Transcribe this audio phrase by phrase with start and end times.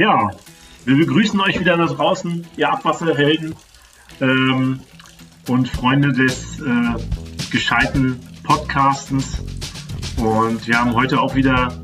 [0.00, 0.30] Ja,
[0.84, 3.56] wir begrüßen euch wieder da draußen, ihr Abwasserhelden
[4.20, 4.78] ähm,
[5.48, 6.94] und Freunde des äh,
[7.50, 9.42] gescheiten Podcastens.
[10.16, 11.80] Und wir haben heute auch wieder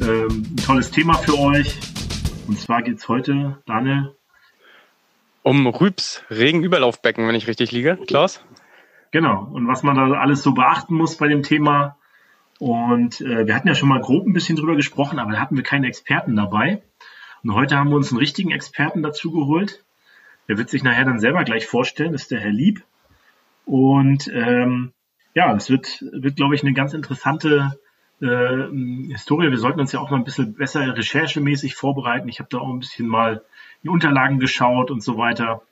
[0.00, 1.78] ähm, ein tolles Thema für euch.
[2.48, 4.14] Und zwar geht es heute, Daniel.
[5.42, 8.42] Um Rübs Regenüberlaufbecken, wenn ich richtig liege, Klaus?
[9.10, 9.46] Genau.
[9.52, 11.98] Und was man da alles so beachten muss bei dem Thema.
[12.58, 15.56] Und äh, wir hatten ja schon mal grob ein bisschen drüber gesprochen, aber da hatten
[15.56, 16.80] wir keine Experten dabei.
[17.42, 19.84] Und heute haben wir uns einen richtigen Experten dazu geholt.
[20.48, 22.82] Der wird sich nachher dann selber gleich vorstellen, das ist der Herr Lieb.
[23.64, 24.92] Und ähm,
[25.34, 27.78] ja, das wird, wird glaube ich, eine ganz interessante
[28.20, 28.66] äh,
[29.12, 29.50] Historie.
[29.50, 32.28] Wir sollten uns ja auch mal ein bisschen besser recherchemäßig vorbereiten.
[32.28, 33.44] Ich habe da auch ein bisschen mal
[33.82, 35.62] die Unterlagen geschaut und so weiter.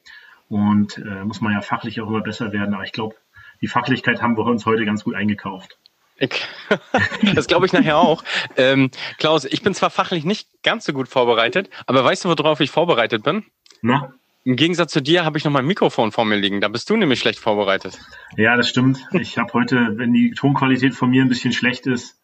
[0.48, 2.74] Und äh, muss man ja fachlich auch immer besser werden.
[2.74, 3.16] Aber ich glaube,
[3.60, 5.78] die Fachlichkeit haben wir uns heute ganz gut eingekauft.
[7.34, 8.24] Das glaube ich nachher auch.
[8.56, 12.60] Ähm, Klaus, ich bin zwar fachlich nicht ganz so gut vorbereitet, aber weißt du, worauf
[12.60, 13.44] ich vorbereitet bin?
[13.82, 14.12] Na?
[14.44, 16.60] Im Gegensatz zu dir habe ich noch mein Mikrofon vor mir liegen.
[16.60, 17.98] Da bist du nämlich schlecht vorbereitet.
[18.36, 19.06] Ja, das stimmt.
[19.12, 22.18] Ich habe heute, wenn die Tonqualität von mir ein bisschen schlecht ist,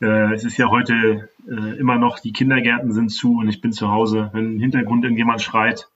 [0.00, 3.72] äh, es ist ja heute äh, immer noch, die Kindergärten sind zu und ich bin
[3.72, 4.30] zu Hause.
[4.34, 5.88] Wenn im Hintergrund irgendjemand schreit,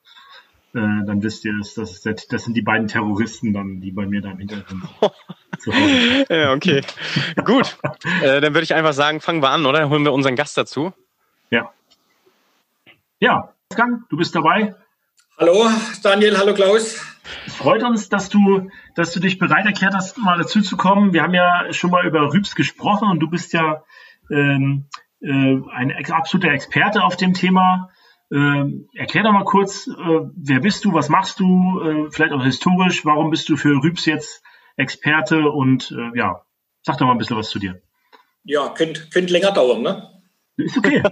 [0.75, 4.23] äh, dann wisst ihr, das, das, das sind die beiden Terroristen dann, die bei mir
[4.23, 4.83] da im Hintergrund
[5.59, 6.27] zu Hause.
[6.29, 6.83] ja, okay.
[7.45, 7.77] Gut.
[8.23, 9.89] Äh, dann würde ich einfach sagen, fangen wir an, oder?
[9.89, 10.93] Holen wir unseren Gast dazu.
[11.51, 11.73] Ja.
[13.19, 14.75] Ja, Wolfgang, du bist dabei.
[15.39, 15.69] Hallo
[16.03, 17.05] Daniel, hallo Klaus.
[17.47, 21.13] Es freut uns, dass du, dass du dich bereit erklärt hast, mal dazu zu kommen.
[21.13, 23.83] Wir haben ja schon mal über Rübs gesprochen und du bist ja
[24.31, 24.87] ähm,
[25.21, 27.91] äh, ein absoluter Experte auf dem Thema.
[28.33, 29.93] Ähm, erklär doch mal kurz, äh,
[30.37, 34.07] wer bist du, was machst du, äh, vielleicht auch historisch, warum bist du für Rübs
[34.07, 34.43] jetzt
[34.77, 36.43] Experte und äh, ja,
[36.83, 37.83] sag doch mal ein bisschen was zu dir.
[38.45, 40.21] Ja, könnte könnt länger dauern, ne?
[40.57, 41.03] Ist okay.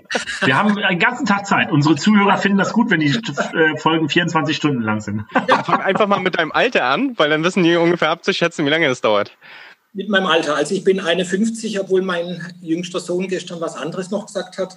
[0.45, 1.71] Wir haben einen ganzen Tag Zeit.
[1.71, 5.25] Unsere Zuhörer finden das gut, wenn die äh, Folgen 24 Stunden lang sind.
[5.49, 8.71] Ja, fang einfach mal mit deinem Alter an, weil dann wissen die ungefähr abzuschätzen, wie
[8.71, 9.37] lange es dauert.
[9.93, 10.55] Mit meinem Alter.
[10.55, 14.77] Also ich bin 51, obwohl mein jüngster Sohn gestern was anderes noch gesagt hat.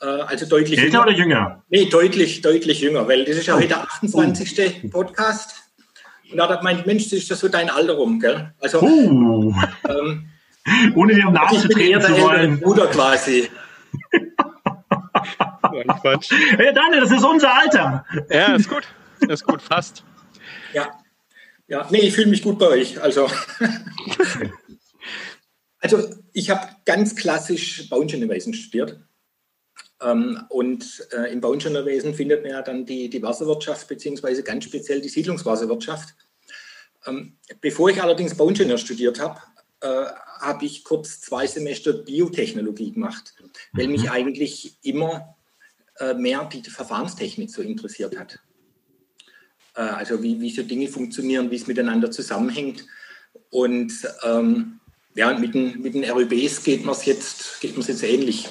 [0.00, 1.02] Äh, also deutlich Älter jünger.
[1.02, 1.64] oder jünger?
[1.68, 4.82] Nee, deutlich, deutlich jünger, weil das ist ja heute der 28.
[4.84, 4.88] Oh.
[4.88, 5.62] Podcast.
[6.30, 8.52] Und da hat er gemeint, Mensch, das ist ja so dein Alter rum, gell?
[8.60, 9.54] Also, uh.
[9.88, 10.28] ähm,
[10.94, 12.60] ohne dir nahe zu treten zu wollen.
[12.60, 13.50] Bruder quasi.
[16.00, 16.30] Quatsch.
[16.56, 18.04] Hey Daniel, das ist unser Alter.
[18.28, 18.84] Ja, ist gut.
[19.28, 20.04] Ist gut, fast.
[20.72, 20.88] Ja.
[21.68, 23.00] Ja, nee, ich fühle mich gut bei euch.
[23.00, 23.28] Also,
[25.78, 28.98] also ich habe ganz klassisch Bauingenieurwesen studiert.
[30.02, 35.00] Ähm, und äh, im Bauingenieurwesen findet man ja dann die, die Wasserwirtschaft, beziehungsweise ganz speziell
[35.00, 36.14] die Siedlungswasserwirtschaft.
[37.06, 39.40] Ähm, bevor ich allerdings Bauingenieur studiert habe,
[39.80, 40.06] äh,
[40.40, 43.34] habe ich kurz zwei Semester Biotechnologie gemacht,
[43.72, 44.10] weil mich mhm.
[44.10, 45.36] eigentlich immer
[45.98, 48.40] äh, mehr die Verfahrenstechnik so interessiert hat.
[49.74, 52.86] Äh, also wie, wie so Dinge funktionieren, wie es miteinander zusammenhängt.
[53.50, 53.92] Und
[54.24, 54.80] ähm,
[55.14, 58.48] ja, mit den, mit den RÜBs geht man es jetzt, jetzt ähnlich.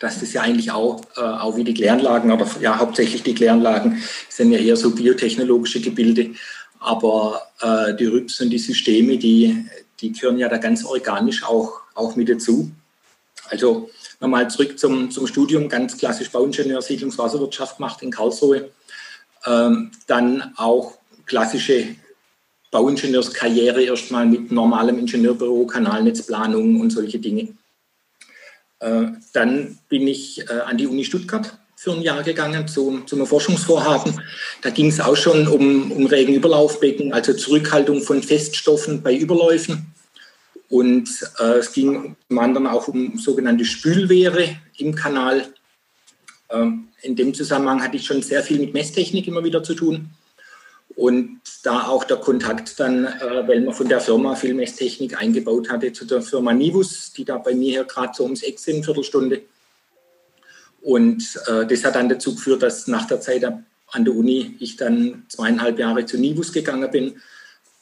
[0.00, 4.02] Das ist ja eigentlich auch, äh, auch wie die Kläranlagen, aber ja, hauptsächlich die Kläranlagen
[4.30, 6.30] sind ja eher so biotechnologische Gebilde.
[6.80, 9.66] Aber äh, die RÜBs und die Systeme, die,
[10.00, 12.70] die gehören ja da ganz organisch auch, auch mit dazu.
[13.50, 13.90] Also
[14.20, 18.70] nochmal zurück zum, zum Studium, ganz klassisch Bauingenieur, Siedlungswasserwirtschaft gemacht in Karlsruhe.
[19.44, 20.96] Ähm, dann auch
[21.26, 21.96] klassische
[22.70, 27.48] Bauingenieurskarriere erstmal mit normalem Ingenieurbüro, Kanalnetzplanung und solche Dinge.
[28.80, 33.24] Äh, dann bin ich äh, an die Uni Stuttgart für ein Jahr gegangen zu, zu
[33.24, 34.20] Forschungsvorhaben.
[34.60, 39.94] Da ging es auch schon um, um Regenüberlaufbecken, also Zurückhaltung von Feststoffen bei Überläufen.
[40.68, 41.08] Und
[41.38, 45.46] äh, es ging zum anderen auch um sogenannte Spülwehre im Kanal.
[46.50, 50.10] Ähm, in dem Zusammenhang hatte ich schon sehr viel mit Messtechnik immer wieder zu tun.
[51.00, 55.70] Und da auch der Kontakt dann, äh, weil man von der Firma viel Messtechnik eingebaut
[55.70, 58.84] hatte, zu der Firma Nivus, die da bei mir hier gerade so ums Eck sind,
[58.84, 59.40] Viertelstunde.
[60.82, 64.76] Und äh, das hat dann dazu geführt, dass nach der Zeit an der Uni ich
[64.76, 67.22] dann zweieinhalb Jahre zu Nivus gegangen bin,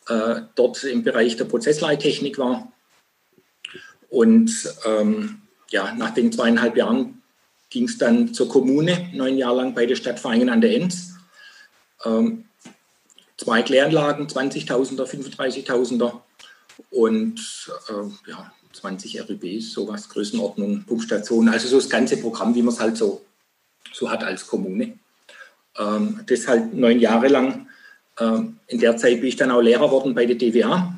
[0.07, 2.73] äh, dort im Bereich der Prozessleittechnik war.
[4.11, 4.53] Und
[4.87, 7.21] ähm, ja, nach den zweieinhalb Jahren
[7.69, 11.15] ging es dann zur Kommune, neun Jahre lang bei der Stadt Feingen an der Enz.
[12.05, 12.45] Ähm,
[13.39, 16.21] zwei Kläranlagen, 20.000er, 35.000er
[16.91, 17.41] und
[17.89, 22.81] äh, ja, 20 RÜBs, sowas, Größenordnung, Pumpstationen, also so das ganze Programm, wie man es
[22.81, 23.25] halt so,
[23.93, 24.99] so hat als Kommune.
[25.77, 27.69] Ähm, das halt neun Jahre lang.
[28.19, 30.95] Ähm, in der Zeit bin ich dann auch Lehrer geworden bei der DWA.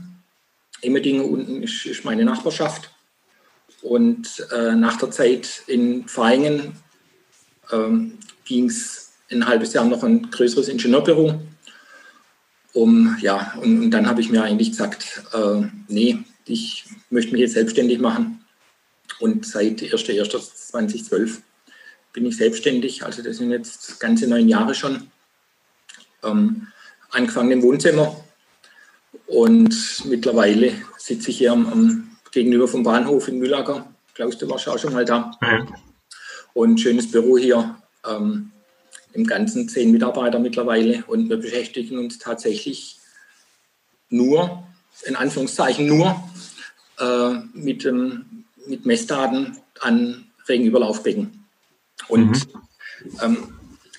[0.82, 2.90] Emmerdingen unten ist, ist meine Nachbarschaft.
[3.82, 6.75] Und äh, nach der Zeit in Vaihingen
[7.72, 11.40] ähm, ging es ein halbes Jahr noch ein größeres Ingenieurbüro.
[12.72, 17.40] Um, ja, und, und dann habe ich mir eigentlich gesagt, äh, nee, ich möchte mich
[17.40, 18.44] jetzt selbstständig machen.
[19.19, 21.38] Und seit 1.1.2012
[22.12, 23.05] bin ich selbstständig.
[23.05, 25.11] Also das sind jetzt ganze neun Jahre schon.
[26.22, 26.69] Ähm,
[27.11, 28.22] angefangen im Wohnzimmer
[29.26, 33.93] und mittlerweile sitze ich hier am, am gegenüber vom Bahnhof in Mühlacker.
[34.14, 35.32] Klaus, du warst auch schon mal da.
[35.43, 35.66] Ja.
[36.52, 37.76] Und schönes Büro hier.
[38.06, 38.52] Ähm,
[39.12, 42.99] Im Ganzen zehn Mitarbeiter mittlerweile und wir beschäftigen uns tatsächlich
[44.09, 44.65] nur,
[45.05, 46.23] in Anführungszeichen nur,
[46.99, 51.45] äh, mit, ähm, mit Messdaten an Regenüberlaufbecken.
[52.09, 53.19] Und mhm.
[53.23, 53.37] ähm,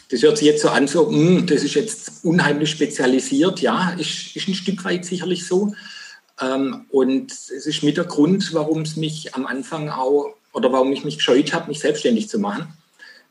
[0.10, 3.62] das hört sich jetzt so an, so, mh, hm, das ist jetzt unheimlich spezialisiert.
[3.62, 5.74] Ja, ist, ist ein Stück weit sicherlich so.
[6.40, 10.92] Ähm, und es ist mit der Grund, warum es mich am Anfang auch, oder warum
[10.92, 12.68] ich mich gescheut habe, mich selbstständig zu machen.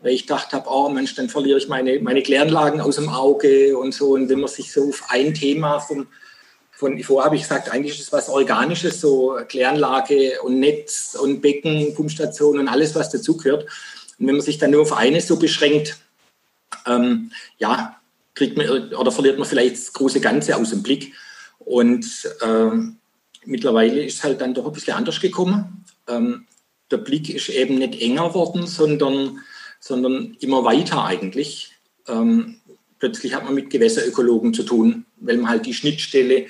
[0.02, 3.76] Weil ich dachte habe, oh Mensch, dann verliere ich meine, meine Kläranlagen aus dem Auge
[3.76, 4.12] und so.
[4.12, 6.06] Und wenn man sich so auf ein Thema vom,
[6.72, 11.42] von vorher habe ich gesagt, eigentlich ist es was Organisches, so Kläranlage und Netz und
[11.42, 13.64] Becken, Pumpstation und alles, was dazugehört.
[14.18, 15.98] Und wenn man sich dann nur auf eines so beschränkt,
[16.86, 18.00] ähm, ja,
[18.34, 21.12] kriegt man oder verliert man vielleicht das große Ganze aus dem Blick.
[21.58, 22.06] Und
[22.42, 22.96] ähm,
[23.44, 25.84] mittlerweile ist es halt dann doch ein bisschen anders gekommen.
[26.08, 26.46] Ähm,
[26.90, 29.40] der Blick ist eben nicht enger worden, sondern,
[29.80, 31.72] sondern immer weiter eigentlich.
[32.06, 32.60] Ähm,
[32.98, 36.46] plötzlich hat man mit Gewässerökologen zu tun, weil man halt die Schnittstelle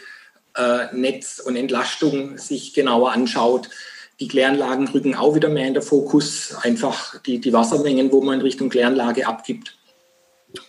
[0.56, 3.70] äh, Netz und Entlastung sich genauer anschaut.
[4.18, 8.34] Die Kläranlagen rücken auch wieder mehr in den Fokus, einfach die, die Wassermengen, wo man
[8.34, 9.78] in Richtung Kläranlage abgibt.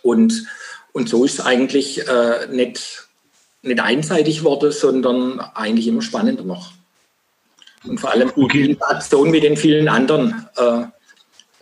[0.02, 0.46] Und,
[0.92, 3.08] und so ist es eigentlich äh, nicht,
[3.62, 6.72] nicht einseitig wurde, sondern eigentlich immer spannender noch.
[7.84, 8.70] Und vor allem okay.
[8.70, 10.84] Interaktion mit den vielen anderen äh,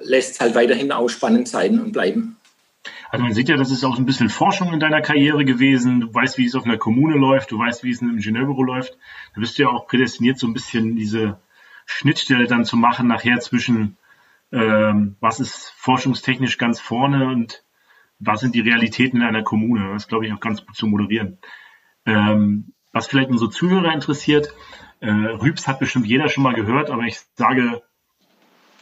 [0.01, 2.37] lässt es halt weiterhin auch spannend sein und bleiben.
[3.11, 6.01] Also man sieht ja, das ist auch ein bisschen Forschung in deiner Karriere gewesen.
[6.01, 8.63] Du weißt, wie es auf einer Kommune läuft, du weißt, wie es in einem Ingenieurbüro
[8.63, 8.97] läuft.
[9.35, 11.41] Da bist du ja auch prädestiniert, so ein bisschen diese
[11.87, 13.97] Schnittstelle dann zu machen nachher zwischen,
[14.53, 17.65] ähm, was ist forschungstechnisch ganz vorne und
[18.21, 19.93] was sind die Realitäten in einer Kommune.
[19.93, 21.39] Das glaube ich, auch ganz gut zu moderieren.
[22.07, 24.55] Ähm, was vielleicht unsere Zuhörer interessiert,
[25.01, 27.83] äh, Rübs hat bestimmt jeder schon mal gehört, aber ich sage,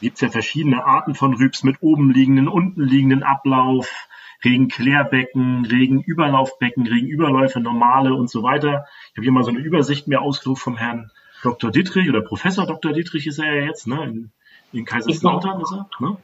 [0.00, 4.08] gibt es ja verschiedene Arten von Rübs mit oben liegenden, unten liegenden Ablauf,
[4.44, 8.86] Regenklärbecken, Regenüberlaufbecken, Regenüberläufe, normale und so weiter.
[9.10, 11.10] Ich habe hier mal so eine Übersicht mir ausgedruckt vom Herrn
[11.42, 11.70] Dr.
[11.70, 12.92] Dittrich oder Professor Dr.
[12.92, 14.04] Dittrich ist er ja jetzt, ne?
[14.04, 14.30] In,
[14.72, 16.16] in Kaiserslautern ist er, ne?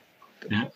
[0.50, 0.70] Ja.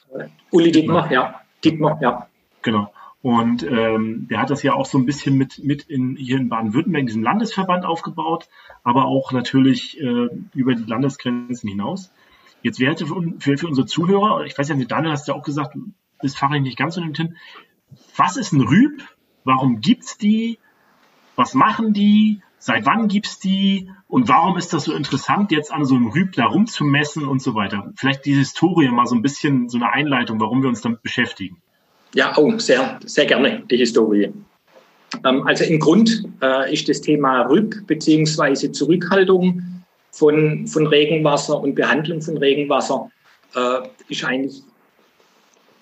[0.51, 1.41] Uli Dittmar, ja.
[1.65, 2.27] Dittmar, ja.
[2.63, 2.93] Genau.
[3.21, 6.49] Und ähm, der hat das ja auch so ein bisschen mit, mit in, hier in
[6.49, 8.49] Baden-Württemberg, diesen Landesverband aufgebaut,
[8.85, 12.13] aber auch natürlich äh, über die Landesgrenzen hinaus.
[12.63, 15.77] Jetzt wäre für, für, unsere Zuhörer, ich weiß ja Daniel hast ja auch gesagt,
[16.21, 17.37] das fahre ich nicht ganz so hin.
[18.17, 19.03] Was ist ein Rüb?
[19.45, 20.59] Warum gibt's die?
[21.37, 22.43] Was machen die?
[22.59, 23.91] Seit wann gibt's die?
[24.09, 27.55] Und warum ist das so interessant, jetzt an so einem Rüb da rumzumessen und so
[27.55, 27.93] weiter?
[27.95, 31.63] Vielleicht die Historie mal so ein bisschen, so eine Einleitung, warum wir uns damit beschäftigen.
[32.15, 34.33] Ja, oh, sehr, sehr gerne die Historie.
[35.25, 38.73] Ähm, also im Grund äh, ist das Thema Rüb bzw.
[38.73, 39.78] Zurückhaltung
[40.11, 43.11] von, von Regenwasser und Behandlung von Regenwasser
[43.55, 44.63] äh, ist eigentlich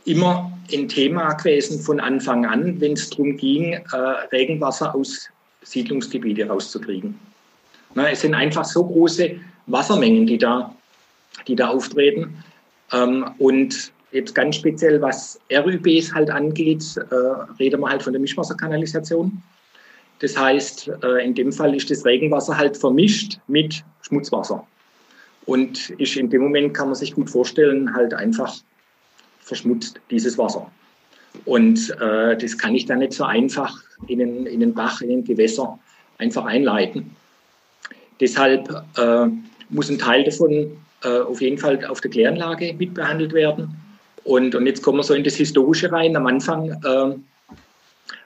[0.04, 3.96] immer ein Thema gewesen von Anfang an, wenn es darum ging, äh,
[4.32, 5.28] Regenwasser aus
[5.62, 7.18] Siedlungsgebiete rauszukriegen.
[7.94, 10.74] Na, es sind einfach so große Wassermengen, die da,
[11.48, 12.42] die da auftreten.
[12.92, 17.14] Ähm, und Jetzt ganz speziell, was RÜBs halt angeht, äh,
[17.58, 19.42] reden wir halt von der Mischwasserkanalisation.
[20.20, 24.66] Das heißt, äh, in dem Fall ist das Regenwasser halt vermischt mit Schmutzwasser.
[25.44, 28.56] Und ist in dem Moment, kann man sich gut vorstellen, halt einfach
[29.40, 30.70] verschmutzt dieses Wasser.
[31.44, 33.76] Und äh, das kann ich dann nicht so einfach
[34.08, 35.78] in den, in den Bach, in den Gewässer
[36.18, 37.14] einfach einleiten.
[38.20, 39.26] Deshalb äh,
[39.68, 43.76] muss ein Teil davon äh, auf jeden Fall auf der Kläranlage mitbehandelt werden.
[44.24, 46.16] Und, und jetzt kommen wir so in das Historische rein.
[46.16, 47.14] Am Anfang äh,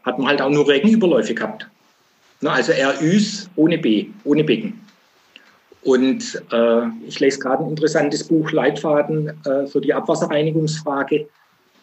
[0.04, 1.66] hat man halt auch nur Regenüberläufe gehabt.
[2.40, 4.80] Ne, also RÜs ohne B, ohne Becken.
[5.82, 11.26] Und äh, ich lese gerade ein interessantes Buch, Leitfaden äh, für die Abwasserreinigungsfrage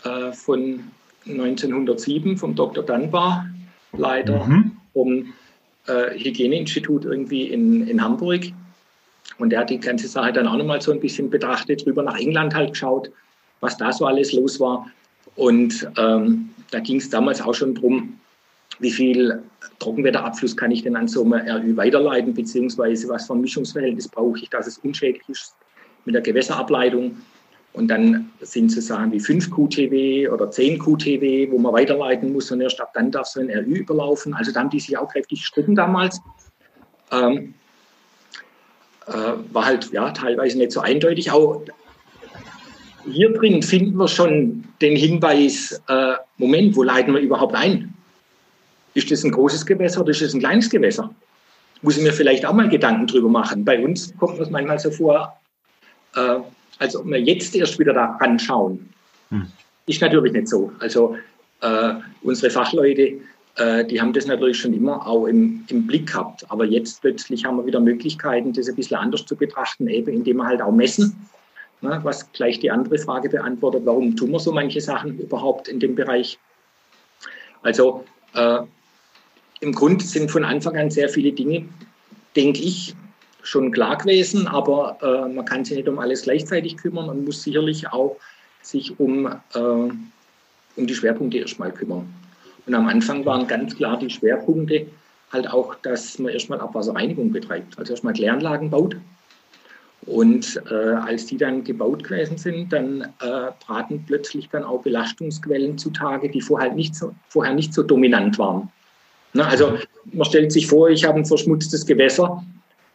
[0.04, 0.84] äh, von
[1.26, 2.84] 1907 vom Dr.
[2.84, 3.48] Dunbar,
[3.94, 4.78] leider mhm.
[4.94, 5.34] vom
[5.88, 8.46] äh, Hygieneinstitut irgendwie in, in Hamburg.
[9.40, 12.18] Und der hat die ganze Sache dann auch nochmal so ein bisschen betrachtet, drüber nach
[12.18, 13.12] England halt geschaut
[13.62, 14.90] was da so alles los war.
[15.36, 18.20] Und ähm, da ging es damals auch schon darum,
[18.80, 19.44] wie viel
[19.80, 24.40] Trockenwetterabfluss kann ich denn an so einem RÜ weiterleiten, beziehungsweise was für ein Mischungsverhältnis brauche
[24.40, 25.56] ich, dass es unschädlich ist
[26.06, 27.18] mit der Gewässerableitung.
[27.74, 32.52] Und dann sind so Sachen wie 5 QTW oder 10 QTW, wo man weiterleiten muss
[32.52, 34.34] und erst ab dann darf so ein RÜ überlaufen.
[34.34, 36.20] Also da haben die sich auch kräftig gestritten damals.
[37.12, 37.54] Ähm,
[39.08, 39.14] äh,
[39.54, 41.32] war halt ja teilweise nicht so eindeutig.
[41.32, 41.62] Auch
[43.06, 47.94] hier drin finden wir schon den Hinweis, äh, Moment, wo leiten wir überhaupt ein?
[48.98, 51.14] Ist das ein großes Gewässer oder ist das ein kleines Gewässer?
[51.84, 53.64] Muss ich mir vielleicht auch mal Gedanken drüber machen.
[53.64, 55.40] Bei uns kommt es manchmal so vor,
[56.16, 56.40] äh,
[56.80, 58.90] als ob wir jetzt erst wieder da anschauen.
[59.30, 59.46] Hm.
[59.86, 60.72] Ist natürlich nicht so.
[60.80, 61.16] Also
[61.62, 63.20] äh, unsere Fachleute,
[63.58, 66.50] äh, die haben das natürlich schon immer auch im, im, Blick gehabt.
[66.50, 70.38] Aber jetzt plötzlich haben wir wieder Möglichkeiten, das ein bisschen anders zu betrachten, eben indem
[70.38, 71.16] wir halt auch messen.
[71.82, 75.80] Ne, was gleich die andere Frage beantwortet, warum tun wir so manche Sachen überhaupt in
[75.80, 76.40] dem Bereich?
[77.62, 78.62] Also äh,
[79.60, 81.66] im Grunde sind von Anfang an sehr viele Dinge,
[82.36, 82.96] denke ich,
[83.42, 87.44] schon klar gewesen, aber äh, man kann sich nicht um alles gleichzeitig kümmern und muss
[87.44, 88.18] sicherlich auch
[88.62, 89.98] sich um, äh, um
[90.76, 92.14] die Schwerpunkte erstmal kümmern.
[92.66, 94.88] Und am Anfang waren ganz klar die Schwerpunkte
[95.32, 98.98] halt auch, dass man erstmal Abwasserreinigung betreibt, also erstmal Kläranlagen baut.
[100.06, 105.78] Und äh, als die dann gebaut gewesen sind, dann äh, traten plötzlich dann auch Belastungsquellen
[105.78, 108.70] zutage, die vorher nicht so, vorher nicht so dominant waren.
[109.38, 109.78] Na, also
[110.14, 112.44] man stellt sich vor, ich habe ein verschmutztes Gewässer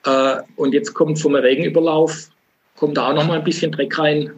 [0.05, 2.31] äh, und jetzt kommt vom Regenüberlauf,
[2.77, 4.33] kommt da auch noch mal ein bisschen Dreck rein,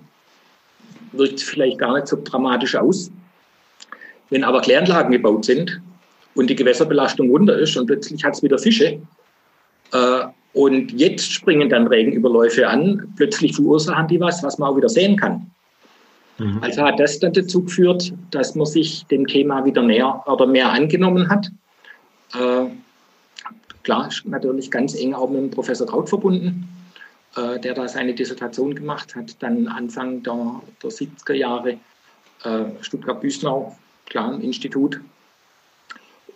[1.13, 3.11] wirkt vielleicht gar nicht so dramatisch aus.
[4.29, 5.81] Wenn aber Kläranlagen gebaut sind
[6.35, 9.01] und die Gewässerbelastung runter ist und plötzlich hat es wieder Fische
[9.93, 14.91] äh, und jetzt springen dann Regenüberläufe an, plötzlich verursachen die was, was man auch wieder
[14.91, 15.51] sehen kann.
[16.37, 16.59] Mhm.
[16.61, 20.71] Also hat das dann dazu geführt, dass man sich dem Thema wieder näher oder mehr
[20.71, 21.51] angenommen hat.
[22.35, 22.71] Äh,
[23.85, 26.67] Klar, natürlich ganz eng auch mit dem Professor Kraut verbunden,
[27.37, 31.79] äh, der da seine Dissertation gemacht hat, dann Anfang der, der 70er Jahre
[32.45, 33.77] äh, Stuttgart-Büsnau,
[34.07, 35.01] klar, im Institut.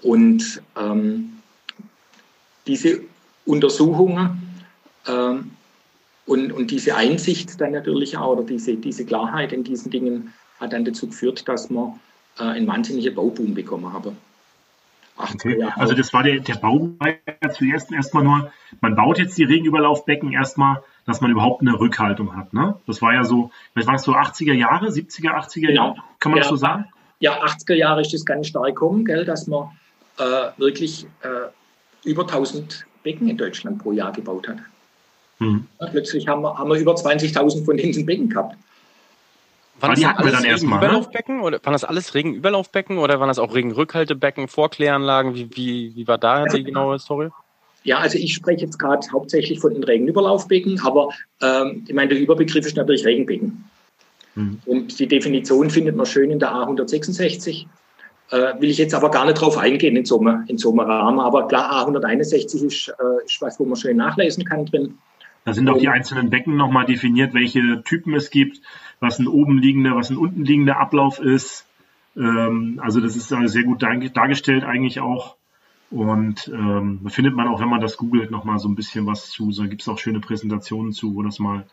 [0.02, 1.38] Und ähm,
[2.66, 3.00] diese
[3.46, 4.62] Untersuchungen
[5.06, 5.50] ähm,
[6.26, 10.74] und, und diese Einsicht dann natürlich auch, oder diese, diese Klarheit in diesen Dingen hat
[10.74, 11.98] dann dazu geführt, dass wir
[12.38, 14.18] äh, einen wahnsinnigen Bauboom bekommen haben.
[15.18, 15.62] Okay.
[15.74, 16.90] Also das war der, der Bau
[17.52, 22.52] zuerst erstmal nur, man baut jetzt die Regenüberlaufbecken erstmal, dass man überhaupt eine Rückhaltung hat.
[22.52, 22.76] Ne?
[22.86, 25.86] Das war ja so, was war es so 80er Jahre, 70er, 80er genau.
[25.88, 26.86] Jahre, kann man ja, das so sagen?
[27.18, 29.70] Ja, 80er Jahre ist das ganz stark gekommen, gell, dass man
[30.18, 34.58] äh, wirklich äh, über 1000 Becken in Deutschland pro Jahr gebaut hat.
[35.38, 35.66] Hm.
[35.80, 38.56] Ja, plötzlich haben wir, haben wir über 20.000 von diesen Becken gehabt.
[39.80, 40.80] Waren das, hatten wir dann erstmal.
[40.80, 41.40] Ne?
[41.40, 45.34] Oder waren das alles Regenüberlaufbecken oder waren das auch Regenrückhaltebecken, Vorkläranlagen?
[45.34, 47.30] Wie, wie, wie war da die genaue Story?
[47.84, 51.08] Ja, also ich spreche jetzt gerade hauptsächlich von den Regenüberlaufbecken, aber
[51.40, 53.64] ähm, ich meine, der Überbegriff ist natürlich Regenbecken.
[54.34, 54.60] Hm.
[54.66, 57.66] Und die Definition findet man schön in der A166.
[58.30, 60.80] Äh, will ich jetzt aber gar nicht drauf eingehen in so einem, in so einem
[60.80, 61.20] Rahmen.
[61.20, 64.98] Aber klar, A161 ist, äh, ist was, wo man schön nachlesen kann drin.
[65.48, 68.60] Da sind auch die einzelnen Becken nochmal definiert, welche Typen es gibt,
[69.00, 71.66] was ein oben liegender, was ein unten liegender Ablauf ist.
[72.18, 75.36] Ähm, also das ist sehr gut dargestellt eigentlich auch.
[75.90, 79.30] Und ähm, da findet man auch, wenn man das googelt, nochmal so ein bisschen was
[79.30, 79.50] zu.
[79.50, 81.64] Da gibt es auch schöne Präsentationen zu, wo das mal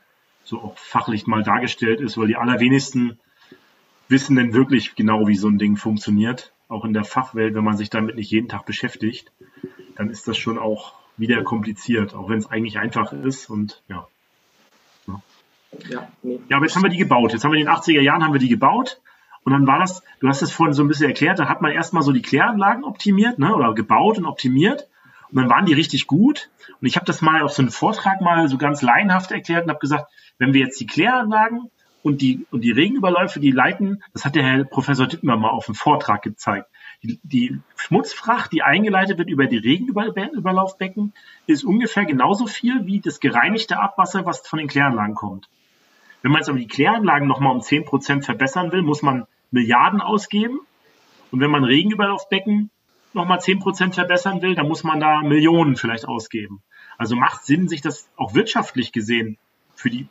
[0.46, 3.20] so auch fachlich mal dargestellt ist, weil die allerwenigsten
[4.08, 6.54] wissen denn wirklich genau, wie so ein Ding funktioniert.
[6.70, 9.34] Auch in der Fachwelt, wenn man sich damit nicht jeden Tag beschäftigt,
[9.98, 14.08] dann ist das schon auch wieder kompliziert, auch wenn es eigentlich einfach ist und ja.
[15.90, 16.40] Ja, nee.
[16.50, 17.34] ja, aber jetzt haben wir die gebaut.
[17.34, 19.02] Jetzt haben wir in den 80er Jahren haben wir die gebaut.
[19.44, 21.72] Und dann war das, du hast es vorhin so ein bisschen erklärt, da hat man
[21.72, 24.88] erstmal so die Kläranlagen optimiert, ne, oder gebaut und optimiert.
[25.30, 26.50] Und dann waren die richtig gut.
[26.82, 29.70] Und ich habe das mal auf so einem Vortrag mal so ganz laienhaft erklärt und
[29.70, 31.70] habe gesagt, wenn wir jetzt die Kläranlagen
[32.02, 35.66] und die, und die Regenüberläufe, die leiten, das hat der Herr Professor Dittmer mal auf
[35.66, 36.68] dem Vortrag gezeigt.
[37.24, 41.14] Die, Schmutzfracht, die eingeleitet wird über die Regenüberlaufbecken,
[41.48, 45.50] ist ungefähr genauso viel wie das gereinigte Abwasser, was von den Kläranlagen kommt.
[46.22, 50.02] Wenn man jetzt aber die Kläranlagen nochmal um 10 Prozent verbessern will, muss man Milliarden
[50.02, 50.60] ausgeben.
[51.32, 52.72] Und wenn man Regenüberlaufbecken
[53.14, 56.64] nochmal 10 Prozent verbessern will, dann muss man da Millionen vielleicht ausgeben.
[56.98, 59.38] Also macht Sinn, sich das auch wirtschaftlich gesehen
[59.76, 60.08] für die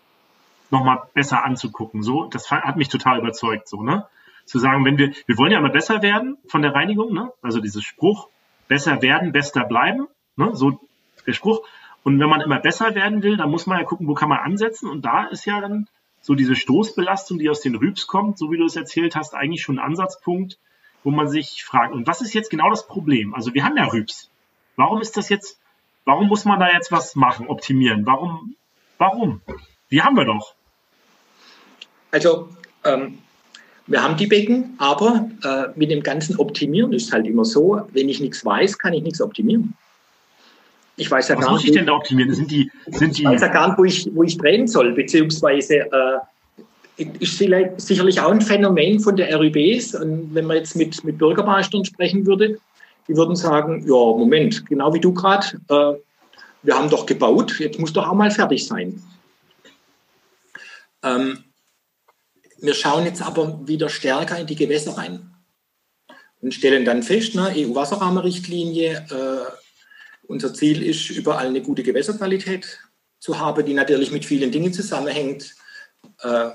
[0.71, 2.03] nochmal besser anzugucken.
[2.03, 4.07] So, das hat mich total überzeugt, so, ne?
[4.45, 7.33] Zu sagen, wenn wir, wir wollen ja immer besser werden von der Reinigung, ne?
[7.43, 8.29] also dieses Spruch,
[8.69, 10.51] besser werden, bester bleiben, ne?
[10.55, 10.81] so
[11.27, 11.67] der Spruch.
[12.03, 14.39] Und wenn man immer besser werden will, dann muss man ja gucken, wo kann man
[14.39, 14.89] ansetzen.
[14.91, 15.89] Und da ist ja dann
[16.21, 19.63] so diese Stoßbelastung, die aus den Rübs kommt, so wie du es erzählt hast, eigentlich
[19.63, 20.59] schon ein Ansatzpunkt,
[21.03, 23.35] wo man sich fragt, und was ist jetzt genau das Problem?
[23.35, 24.31] Also wir haben ja Rübs.
[24.77, 25.61] Warum ist das jetzt,
[26.05, 28.07] warum muss man da jetzt was machen, optimieren?
[28.07, 28.57] Warum,
[28.99, 29.41] warum?
[29.91, 30.55] Die haben wir doch.
[32.11, 32.49] Also
[32.85, 33.19] ähm,
[33.87, 38.09] wir haben die Becken, aber äh, mit dem ganzen Optimieren ist halt immer so, wenn
[38.09, 39.75] ich nichts weiß, kann ich nichts optimieren.
[40.97, 42.33] Ich weiß ja Was gar muss ich denn da optimieren?
[42.35, 44.93] Sind die, sind die ich weiß ja gar nicht, wo ich, wo ich drehen soll,
[44.93, 46.19] beziehungsweise äh,
[47.19, 49.97] ist sicherlich auch ein Phänomen von der RÜBs.
[49.97, 52.59] Und wenn man jetzt mit, mit Bürgermeistern sprechen würde,
[53.09, 55.99] die würden sagen, ja, Moment, genau wie du gerade, äh,
[56.63, 59.03] wir haben doch gebaut, jetzt muss doch auch mal fertig sein.
[61.03, 61.45] Ähm,
[62.65, 65.35] wir schauen jetzt aber wieder stärker in die Gewässer rein
[66.41, 69.51] und stellen dann fest, ne, EU-Wasserrahmenrichtlinie, äh,
[70.27, 72.79] unser Ziel ist, überall eine gute Gewässerqualität
[73.19, 75.55] zu haben, die natürlich mit vielen Dingen zusammenhängt.
[76.21, 76.51] Äh,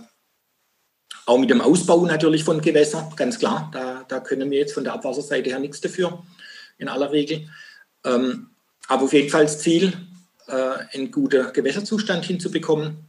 [1.25, 3.69] auch mit dem Ausbau natürlich von Gewässern, ganz klar.
[3.71, 6.23] Da, da können wir jetzt von der Abwasserseite her nichts dafür,
[6.77, 7.47] in aller Regel.
[8.03, 8.49] Ähm,
[8.87, 9.93] aber auf jeden Fall das Ziel,
[10.47, 13.08] äh, einen guten Gewässerzustand hinzubekommen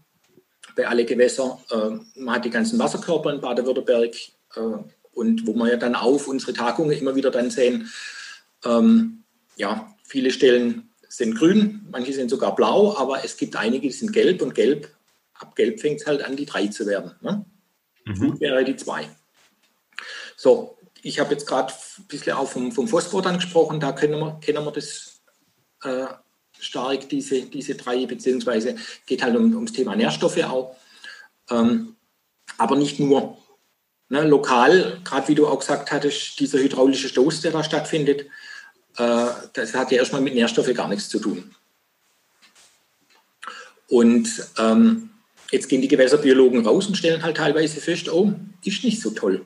[0.76, 1.58] bei alle Gewässern.
[1.70, 4.14] Äh, man hat die ganzen Wasserkörper in Baden-Württemberg
[4.56, 4.60] äh,
[5.12, 7.90] und wo wir ja dann auf unsere Tagungen immer wieder dann sehen,
[8.64, 9.24] ähm,
[9.56, 14.12] ja, viele Stellen sind grün, manche sind sogar blau, aber es gibt einige, die sind
[14.12, 14.88] gelb und gelb,
[15.34, 17.12] ab gelb fängt es halt an, die drei zu werden.
[17.20, 17.44] Ne?
[18.04, 18.18] Mhm.
[18.18, 19.08] Gut wäre die zwei.
[20.36, 24.20] So, ich habe jetzt gerade ein bisschen auch vom, vom Phosphor dann gesprochen, da kennen
[24.20, 25.20] wir, kennen wir das
[25.82, 26.06] äh,
[26.60, 28.76] stark, diese, diese drei, beziehungsweise
[29.06, 30.76] geht halt um, ums Thema Nährstoffe auch.
[31.50, 31.96] Ähm,
[32.58, 33.36] aber nicht nur.
[34.12, 38.26] Ne, lokal, gerade wie du auch gesagt hattest, dieser hydraulische Stoß, der da stattfindet,
[38.96, 41.54] äh, das hat ja erstmal mit Nährstoffen gar nichts zu tun.
[43.88, 45.10] Und ähm,
[45.50, 48.32] jetzt gehen die Gewässerbiologen raus und stellen halt teilweise fest, oh,
[48.64, 49.44] ist nicht so toll.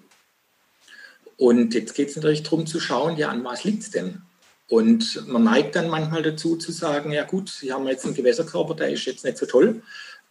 [1.37, 4.23] Und jetzt geht es natürlich darum zu schauen, ja, an was liegt es denn?
[4.69, 8.75] Und man neigt dann manchmal dazu zu sagen, ja gut, Sie haben jetzt einen Gewässerkörper,
[8.75, 9.83] der ist jetzt nicht so toll.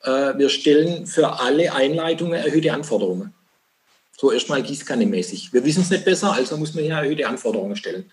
[0.02, 3.34] Äh, wir stellen für alle Einleitungen erhöhte Anforderungen.
[4.18, 5.54] So erstmal gießkannemäßig.
[5.54, 8.12] Wir wissen es nicht besser, also muss man hier erhöhte Anforderungen stellen.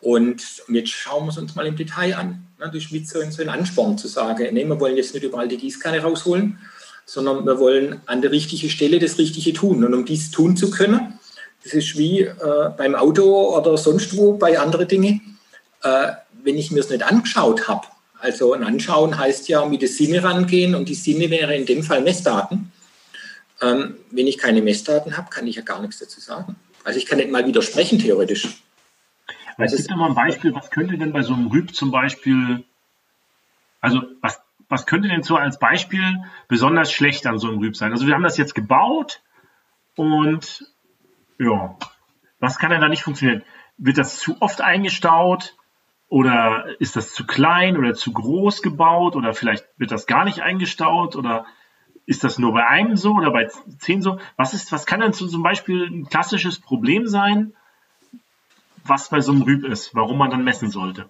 [0.00, 2.46] Und jetzt schauen wir es uns mal im Detail an.
[2.58, 5.56] Das ist mit so ein Ansporn zu sagen, nee, wir wollen jetzt nicht überall die
[5.56, 6.58] Gießkanne rausholen,
[7.06, 9.84] sondern wir wollen an der richtigen Stelle das Richtige tun.
[9.84, 11.18] Und um dies tun zu können,
[11.62, 12.34] das ist wie äh,
[12.76, 15.33] beim Auto oder sonst wo bei anderen Dingen,
[15.84, 17.86] äh, wenn ich mir es nicht angeschaut habe,
[18.18, 21.82] also ein Anschauen heißt ja mit den Sinne rangehen und die Sinne wäre in dem
[21.82, 22.72] Fall Messdaten.
[23.60, 26.56] Ähm, wenn ich keine Messdaten habe, kann ich ja gar nichts dazu sagen.
[26.84, 28.62] Also ich kann nicht mal widersprechen theoretisch.
[29.58, 32.64] Es gibt ja mal ein Beispiel, was könnte denn bei so einem Rüb zum Beispiel,
[33.80, 36.02] also was, was könnte denn so als Beispiel
[36.48, 37.92] besonders schlecht an so einem Rüb sein?
[37.92, 39.20] Also wir haben das jetzt gebaut
[39.96, 40.64] und
[41.38, 41.76] ja,
[42.40, 43.44] was kann denn da nicht funktionieren?
[43.76, 45.56] Wird das zu oft eingestaut?
[46.14, 50.42] Oder ist das zu klein oder zu groß gebaut oder vielleicht wird das gar nicht
[50.42, 51.44] eingestaut oder
[52.06, 53.50] ist das nur bei einem so oder bei
[53.80, 54.20] zehn so?
[54.36, 57.52] Was ist, was kann denn zum Beispiel ein klassisches Problem sein,
[58.84, 61.08] was bei so einem Rüb ist, warum man dann messen sollte?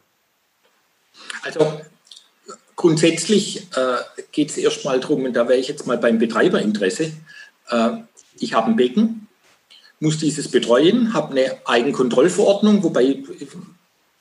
[1.42, 1.82] Also
[2.74, 3.96] grundsätzlich äh,
[4.32, 7.12] geht es erstmal darum, und da wäre ich jetzt mal beim Betreiberinteresse.
[7.68, 7.90] Äh,
[8.38, 9.28] ich habe ein Becken,
[10.00, 13.22] muss dieses betreuen, habe eine Eigenkontrollverordnung, wobei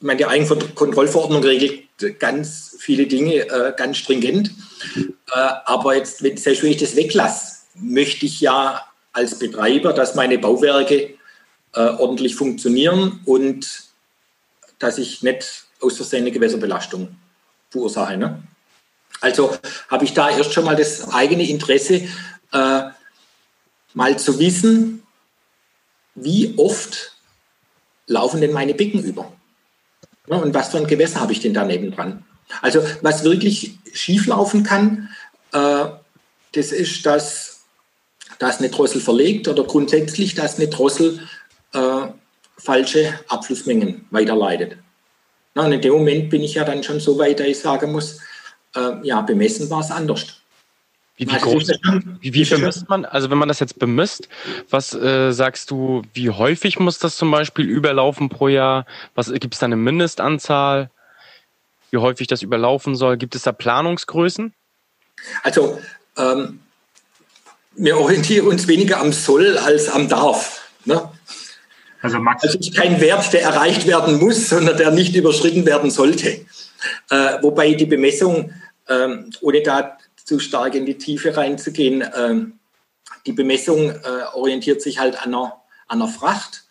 [0.03, 4.51] ich meine, die Eigenkontrollverordnung regelt ganz viele Dinge äh, ganz stringent.
[4.97, 10.13] Äh, aber jetzt, wenn, selbst wenn ich das weglasse, möchte ich ja als Betreiber, dass
[10.13, 10.95] meine Bauwerke
[11.73, 13.65] äh, ordentlich funktionieren und
[14.77, 17.15] dass ich nicht aus Versehen eine Gewässerbelastung
[17.69, 18.17] verursache.
[18.17, 18.43] Ne?
[19.21, 22.09] Also habe ich da erst schon mal das eigene Interesse,
[22.51, 22.81] äh,
[23.93, 25.03] mal zu wissen,
[26.13, 27.15] wie oft
[28.05, 29.31] laufen denn meine Becken über.
[30.27, 32.23] Und was für ein Gewässer habe ich denn da nebendran?
[32.61, 35.09] Also was wirklich schieflaufen kann,
[35.51, 35.85] äh,
[36.53, 37.63] das ist, dass,
[38.39, 41.27] dass eine Drossel verlegt oder grundsätzlich, dass eine Drossel
[41.73, 42.07] äh,
[42.57, 44.77] falsche Abflussmengen weiterleitet.
[45.55, 47.91] Na, und in dem Moment bin ich ja dann schon so weit, dass ich sagen
[47.91, 48.19] muss,
[48.75, 50.42] äh, ja, bemessen war es anders.
[51.15, 51.67] Wie, wie, groß,
[52.21, 54.29] wie, wie bemisst man, also wenn man das jetzt bemisst,
[54.71, 58.87] was äh, sagst du, wie häufig muss das zum Beispiel überlaufen pro Jahr?
[59.13, 60.89] Was gibt es da eine Mindestanzahl?
[61.91, 63.17] Wie häufig das überlaufen soll?
[63.17, 64.53] Gibt es da Planungsgrößen?
[65.43, 65.79] Also
[66.17, 66.59] ähm,
[67.75, 70.67] wir orientieren uns weniger am Soll als am Darf.
[70.85, 71.09] Ne?
[72.01, 72.43] Also, Max.
[72.43, 76.45] also ist kein Wert, der erreicht werden muss, sondern der nicht überschritten werden sollte.
[77.09, 78.51] Äh, wobei die Bemessung,
[78.89, 82.03] ähm, ohne da zu stark in die Tiefe reinzugehen.
[82.15, 82.59] Ähm,
[83.25, 86.63] die Bemessung äh, orientiert sich halt an einer, an einer Fracht,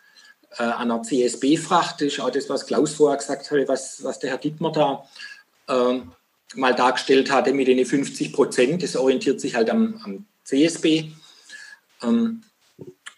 [0.58, 2.00] äh, an einer CSB-Fracht.
[2.00, 5.08] Das ist auch das, was Klaus vorher gesagt hat, was, was der Herr Dittmer da
[5.68, 6.12] ähm,
[6.54, 8.82] mal dargestellt hatte mit den 50 Prozent.
[8.82, 11.10] Das orientiert sich halt am, am CSB.
[12.02, 12.42] Ähm,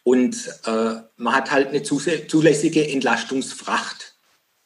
[0.03, 4.15] und äh, man hat halt eine zulässige Entlastungsfracht.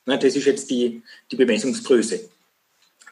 [0.04, 2.28] Ne, das ist jetzt die, die Bemessungsgröße.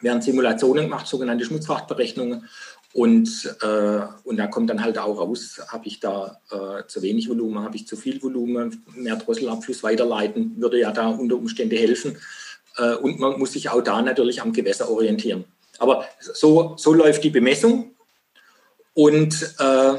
[0.01, 2.47] Wir haben Simulationen gemacht, sogenannte Schmutzfrachtberechnungen.
[2.93, 7.29] Und, äh, und da kommt dann halt auch raus, habe ich da äh, zu wenig
[7.29, 12.17] Volumen, habe ich zu viel Volumen, mehr Drosselabfluss weiterleiten, würde ja da unter Umständen helfen.
[12.77, 15.45] Äh, und man muss sich auch da natürlich am Gewässer orientieren.
[15.79, 17.95] Aber so, so läuft die Bemessung.
[18.93, 19.93] Und äh,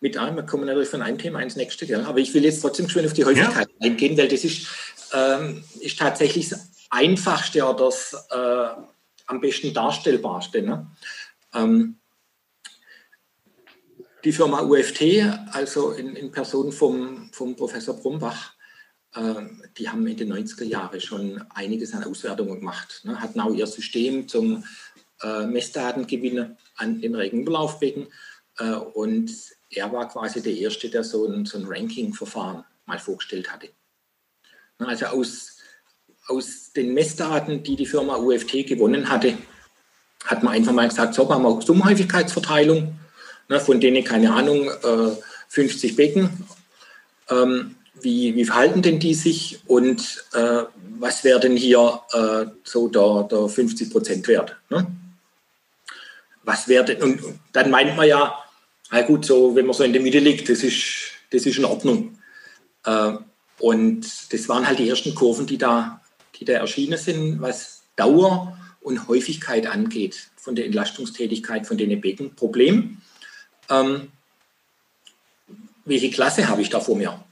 [0.00, 2.00] mit einem, wir kommen natürlich von einem Thema ins nächste, gell?
[2.00, 3.86] aber ich will jetzt trotzdem schön auf die Häufigkeit ja.
[3.86, 4.66] eingehen, weil das ist,
[5.12, 6.48] ähm, ist tatsächlich
[6.90, 8.82] Einfachste oder das äh,
[9.26, 10.62] am besten Darstellbarste.
[10.62, 10.86] Ne?
[11.54, 11.98] Ähm,
[14.24, 15.22] die Firma UFT,
[15.52, 18.54] also in, in Person vom, vom Professor Brumbach,
[19.14, 19.34] äh,
[19.78, 23.20] die haben in den 90er Jahren schon einiges an Auswertungen gemacht, ne?
[23.20, 24.64] hatten auch ihr System zum
[25.22, 28.08] äh, Messdatengewinn an den Regenüberlaufbecken
[28.58, 29.30] äh, und
[29.70, 33.70] er war quasi der Erste, der so ein, so ein Ranking-Verfahren mal vorgestellt hatte.
[34.78, 34.88] Ne?
[34.88, 35.55] Also aus,
[36.28, 39.38] aus den Messdaten, die die Firma UFT gewonnen hatte,
[40.24, 42.98] hat man einfach mal gesagt, so haben wir Summenhäufigkeitsverteilung,
[43.48, 45.16] ne, von denen, keine Ahnung, äh,
[45.48, 46.44] 50 Becken.
[47.30, 50.62] Ähm, wie, wie verhalten denn die sich und äh,
[50.98, 54.56] was wäre denn hier äh, so der, der 50 Prozent Wert?
[54.70, 54.86] Ne?
[56.42, 57.20] Was wäre denn, und
[57.52, 58.34] dann meint man ja,
[58.90, 61.64] na gut, so, wenn man so in der Mitte liegt, das ist, das ist in
[61.64, 62.18] Ordnung.
[62.84, 63.12] Äh,
[63.58, 66.00] und das waren halt die ersten Kurven, die da,
[66.38, 72.34] die da erschienen sind, was Dauer und Häufigkeit angeht von der Entlastungstätigkeit von den Becken.
[72.34, 72.98] Problem,
[73.68, 74.08] ähm,
[75.84, 77.22] welche Klasse habe ich da vor mir?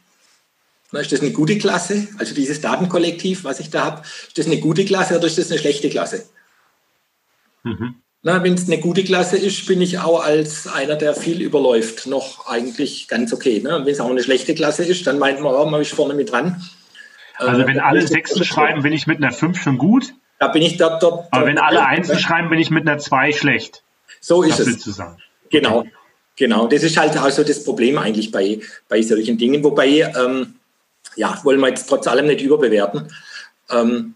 [0.93, 2.09] Na, ist das eine gute Klasse?
[2.19, 5.51] Also dieses Datenkollektiv, was ich da habe, ist das eine gute Klasse oder ist das
[5.51, 6.25] eine schlechte Klasse?
[7.65, 7.97] Mhm.
[8.23, 12.47] Wenn es eine gute Klasse ist, bin ich auch als einer, der viel überläuft, noch
[12.47, 13.61] eigentlich ganz okay.
[13.61, 13.83] Ne?
[13.85, 16.33] Wenn es auch eine schlechte Klasse ist, dann meint man, oh, man ist vorne mit
[16.33, 16.63] dran.
[17.37, 20.15] Also wenn alle Sechsen schreiben, bin ich mit einer 5 schon gut.
[20.39, 21.03] Da bin ich dort.
[21.03, 23.83] dort Aber wenn alle Einsen schreiben, bin ich mit einer 2 schlecht.
[24.21, 25.03] So ist das es.
[25.51, 25.85] Genau.
[26.37, 29.63] Genau, das ist halt also das Problem eigentlich bei, bei solchen Dingen.
[29.63, 30.57] Wobei, ähm,
[31.15, 33.09] ja, wollen wir jetzt trotz allem nicht überbewerten.
[33.71, 34.15] Ähm,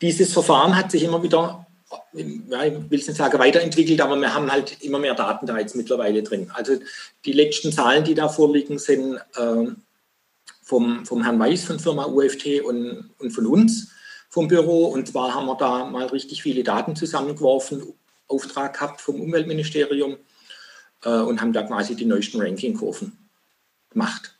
[0.00, 1.64] dieses Verfahren hat sich immer wieder,
[2.12, 5.58] ja, ich will es nicht sagen weiterentwickelt, aber wir haben halt immer mehr Daten da
[5.58, 6.50] jetzt mittlerweile drin.
[6.52, 6.74] Also
[7.24, 9.76] die letzten Zahlen, die da vorliegen, sind ähm,
[10.64, 13.92] vom, vom Herrn Weiß von Firma UFT und, und von uns
[14.30, 14.86] vom Büro.
[14.86, 17.82] Und zwar haben wir da mal richtig viele Daten zusammengeworfen,
[18.26, 20.16] Auftrag gehabt vom Umweltministerium
[21.04, 23.12] äh, und haben da quasi die neuesten Ranking-Kurven
[23.90, 24.34] gemacht.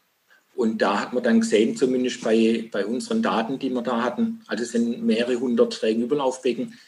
[0.56, 4.42] Und da hat man dann gesehen, zumindest bei, bei unseren Daten, die wir da hatten,
[4.46, 6.78] also es sind mehrere hundert Regenüberlaufbecken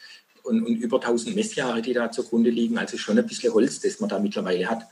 [0.44, 2.78] und, und über 1000 Messjahre, die da zugrunde liegen.
[2.78, 4.86] Also schon ein bisschen Holz, das man da mittlerweile hat.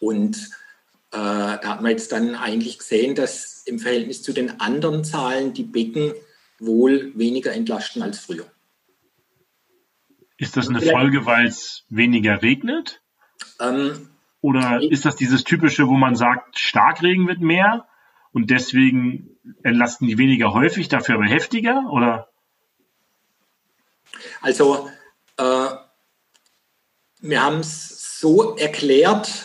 [0.00, 0.50] Und
[1.12, 5.52] äh, da hat man jetzt dann eigentlich gesehen, dass im Verhältnis zu den anderen Zahlen
[5.52, 6.14] die Becken
[6.58, 8.46] wohl weniger entlasten als früher.
[10.36, 13.02] Ist das eine Folge, weil es weniger regnet?
[13.60, 14.08] Ähm,
[14.40, 17.86] Oder ist das dieses typische, wo man sagt, Starkregen wird mehr
[18.32, 21.90] und deswegen entlasten die weniger häufig, dafür aber heftiger?
[21.90, 22.28] Oder?
[24.40, 24.88] Also,
[25.36, 25.68] äh,
[27.20, 29.44] wir haben es so erklärt,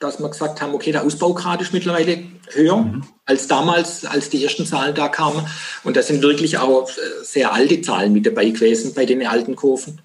[0.00, 3.04] dass wir gesagt haben, okay, der Ausbaugrad ist mittlerweile höher mhm.
[3.24, 5.46] als damals, als die ersten Zahlen da kamen.
[5.84, 9.56] Und da sind wirklich auch äh, sehr alte Zahlen mit dabei gewesen bei den alten
[9.56, 10.00] Kurven.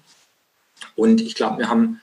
[0.96, 2.00] Und ich glaube, wir haben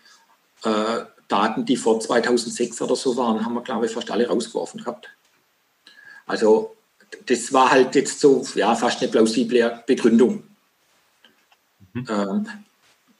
[0.63, 4.81] äh, Daten, die vor 2006 oder so waren, haben wir, glaube ich, fast alle rausgeworfen
[4.81, 5.09] gehabt.
[6.25, 6.75] Also
[7.25, 10.43] das war halt jetzt so, ja, fast eine plausible Begründung.
[11.93, 12.07] Mhm.
[12.09, 12.47] Ähm,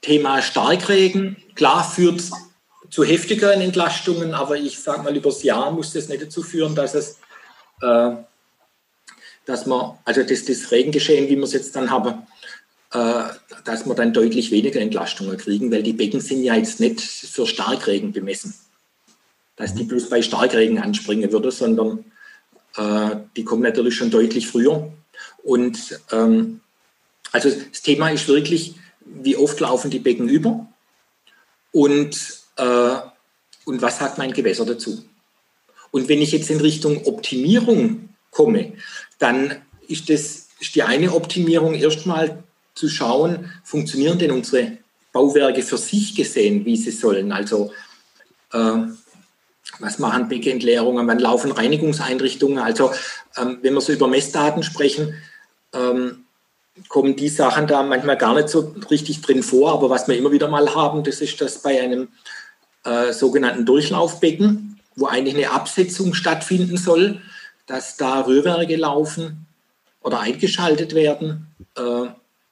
[0.01, 2.21] Thema Starkregen, klar führt
[2.95, 6.95] zu heftigeren Entlastungen, aber ich sage mal, übers Jahr muss das nicht dazu führen, dass
[6.95, 7.17] es,
[7.81, 8.11] äh,
[9.45, 12.25] dass man, also das, das Regengeschehen, wie wir es jetzt dann haben,
[12.93, 13.23] äh,
[13.65, 17.45] dass wir dann deutlich weniger Entlastungen kriegen, weil die Becken sind ja jetzt nicht für
[17.45, 18.53] Starkregen bemessen.
[19.57, 22.05] Dass die bloß bei Starkregen anspringen würde, sondern
[22.77, 24.89] äh, die kommen natürlich schon deutlich früher.
[25.43, 26.61] Und ähm,
[27.33, 30.65] also das Thema ist wirklich, wie oft laufen die Becken über
[31.73, 32.95] und äh,
[33.65, 35.03] und was sagt mein Gewässer dazu.
[35.91, 38.73] Und wenn ich jetzt in Richtung Optimierung komme,
[39.19, 39.55] dann
[39.87, 44.77] ist, das, ist die eine Optimierung erstmal zu schauen, funktionieren denn unsere
[45.13, 47.31] Bauwerke für sich gesehen, wie sie sollen.
[47.31, 47.71] Also
[48.51, 48.77] äh,
[49.79, 52.59] was machen Beckentleerungen, wann laufen Reinigungseinrichtungen.
[52.59, 52.91] Also
[53.37, 55.13] ähm, wenn wir so über Messdaten sprechen,
[55.73, 56.25] ähm,
[56.89, 59.71] kommen die Sachen da manchmal gar nicht so richtig drin vor.
[59.71, 62.09] Aber was wir immer wieder mal haben, das ist, dass bei einem
[62.85, 67.21] äh, sogenannten Durchlaufbecken, wo eigentlich eine Absetzung stattfinden soll,
[67.65, 69.45] dass da Rührwerke laufen
[70.01, 72.07] oder eingeschaltet werden, äh,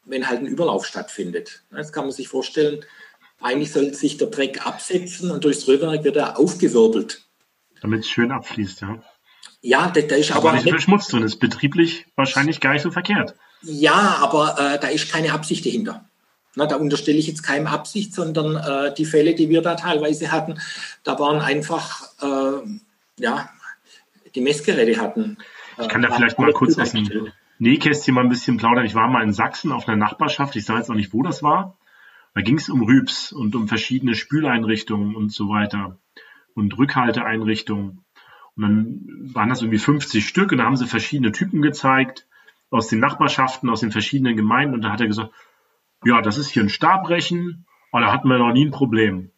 [0.05, 1.61] wenn halt ein Überlauf stattfindet.
[1.71, 2.83] Das kann man sich vorstellen.
[3.41, 7.23] Eigentlich soll sich der Dreck absetzen und durchs Rührwerk wird er aufgewirbelt.
[7.81, 9.01] Damit es schön abfließt, ja.
[9.61, 11.23] Ja, da, da ist aber, aber nicht viel Schmutz drin.
[11.23, 13.35] Ist betrieblich wahrscheinlich gar nicht so verkehrt.
[13.61, 16.03] Ja, aber äh, da ist keine Absicht dahinter.
[16.55, 20.31] Na, da unterstelle ich jetzt keinem Absicht, sondern äh, die Fälle, die wir da teilweise
[20.31, 20.59] hatten,
[21.03, 22.67] da waren einfach, äh,
[23.19, 23.49] ja,
[24.35, 25.37] die Messgeräte hatten.
[25.79, 28.85] ich kann da äh, vielleicht mal kurz aus dem Nähkästchen mal ein bisschen plaudern.
[28.85, 30.55] Ich war mal in Sachsen auf einer Nachbarschaft.
[30.55, 31.77] Ich sage jetzt auch nicht, wo das war.
[32.35, 35.97] Da ging es um Rübs und um verschiedene Spüleinrichtungen und so weiter
[36.55, 38.03] und Rückhalteeinrichtungen.
[38.55, 39.01] Und dann
[39.33, 42.27] waren das irgendwie 50 Stück und da haben sie verschiedene Typen gezeigt
[42.69, 44.73] aus den Nachbarschaften, aus den verschiedenen Gemeinden.
[44.75, 45.31] Und da hat er gesagt,
[46.05, 49.31] ja, das ist hier ein Stabrechen, aber da hatten wir noch nie ein Problem.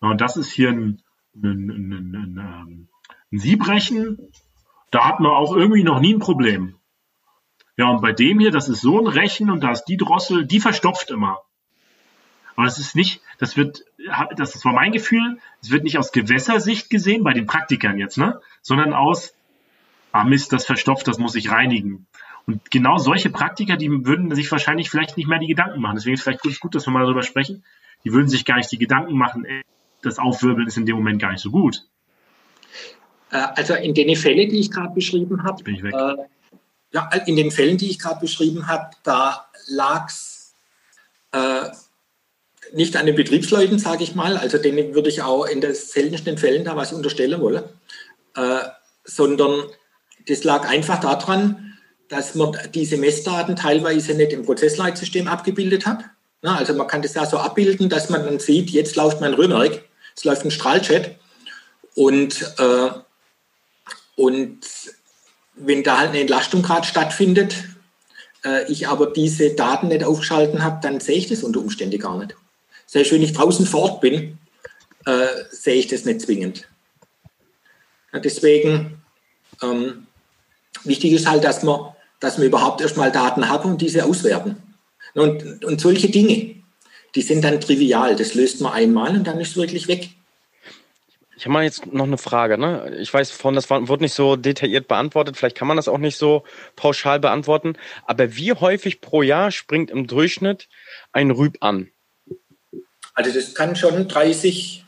[0.00, 1.02] Ja, und das ist hier ein,
[1.34, 2.88] ein, ein, ähm,
[3.32, 4.18] ein Siebrechen,
[4.90, 6.76] da hatten wir auch irgendwie noch nie ein Problem.
[7.76, 10.46] Ja, und bei dem hier, das ist so ein Rechen und da ist die Drossel,
[10.46, 11.40] die verstopft immer.
[12.54, 13.84] Aber es ist nicht, das wird,
[14.36, 18.40] das war mein Gefühl, es wird nicht aus Gewässersicht gesehen, bei den Praktikern jetzt, ne?
[18.60, 19.34] Sondern aus,
[20.12, 22.06] ah Mist, das verstopft, das muss ich reinigen.
[22.46, 25.96] Und genau solche Praktiker, die würden sich wahrscheinlich vielleicht nicht mehr die Gedanken machen.
[25.96, 27.64] Deswegen ist es vielleicht gut, dass wir mal darüber sprechen.
[28.04, 29.46] Die würden sich gar nicht die Gedanken machen,
[30.02, 31.84] das Aufwirbeln ist in dem Moment gar nicht so gut.
[33.30, 36.16] Äh, also in den Fällen, die ich gerade beschrieben habe, äh,
[36.92, 40.54] ja, in den Fällen, die ich gerade beschrieben habe, da lag es
[41.32, 41.70] äh,
[42.74, 46.38] nicht an den Betriebsleuten, sage ich mal, also denen würde ich auch in den seltensten
[46.38, 47.64] Fällen da was unterstellen wollen,
[48.36, 48.58] äh,
[49.04, 49.64] sondern
[50.28, 51.71] das lag einfach daran,
[52.12, 56.04] dass man diese Messdaten teilweise nicht im Prozessleitsystem abgebildet hat.
[56.42, 59.32] Na, also man kann das ja so abbilden, dass man dann sieht, jetzt läuft mein
[59.32, 59.82] Röhrenwerk,
[60.14, 61.16] es läuft ein Strahlchat
[61.94, 62.90] und, äh,
[64.16, 64.58] und
[65.54, 67.64] wenn da halt eine Entlastung gerade stattfindet,
[68.44, 72.18] äh, ich aber diese Daten nicht aufgeschalten habe, dann sehe ich das unter Umständen gar
[72.18, 72.36] nicht.
[72.84, 74.36] Selbst wenn ich draußen fort bin,
[75.06, 76.68] äh, sehe ich das nicht zwingend.
[78.12, 79.02] Ja, deswegen
[79.62, 80.06] ähm,
[80.84, 84.56] wichtig ist halt, dass man, dass wir überhaupt erstmal Daten haben und diese auswerten.
[85.14, 86.54] Und, und solche Dinge,
[87.14, 88.14] die sind dann trivial.
[88.16, 90.10] Das löst man einmal und dann ist es wirklich weg.
[91.36, 92.56] Ich habe mal jetzt noch eine Frage.
[92.56, 92.96] Ne?
[93.00, 95.36] Ich weiß von, das wurde nicht so detailliert beantwortet.
[95.36, 96.44] Vielleicht kann man das auch nicht so
[96.76, 97.74] pauschal beantworten.
[98.06, 100.68] Aber wie häufig pro Jahr springt im Durchschnitt
[101.12, 101.90] ein Rüb an?
[103.14, 104.84] Also das kann schon 30,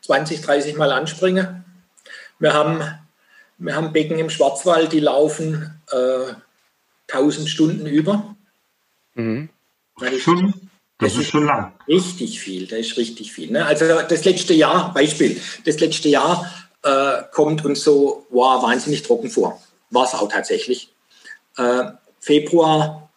[0.00, 1.64] 20, 30 Mal anspringen.
[2.40, 2.82] Wir haben,
[3.58, 6.34] wir haben Becken im Schwarzwald, die laufen äh,
[7.10, 8.36] 1000 Stunden über.
[9.14, 9.48] Mhm.
[9.98, 10.54] Das, ist schon,
[10.98, 11.72] das, das ist schon lang.
[11.88, 13.50] Richtig viel, das ist richtig viel.
[13.50, 13.64] Ne?
[13.64, 16.50] Also das letzte Jahr, Beispiel, das letzte Jahr
[16.82, 19.60] äh, kommt uns so wow, wahnsinnig trocken vor.
[19.90, 20.92] War es auch tatsächlich.
[21.56, 21.84] Äh,
[22.20, 23.10] Februar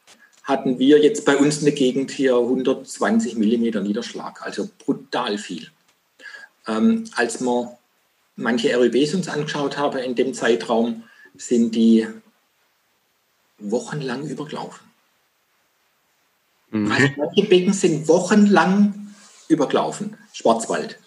[0.44, 5.68] hatten wir jetzt bei uns in der Gegend hier 120 Millimeter Niederschlag, also brutal viel.
[6.68, 7.78] Ähm, als wir
[8.36, 11.04] manche RÜBs uns angeschaut haben in dem Zeitraum,
[11.36, 12.08] sind die
[13.60, 14.88] wochenlang übergelaufen.
[16.72, 16.92] Mhm.
[16.92, 17.02] Okay.
[17.04, 19.14] Also manche Becken sind wochenlang
[19.48, 20.18] übergelaufen.
[20.34, 21.00] Schwarzwald.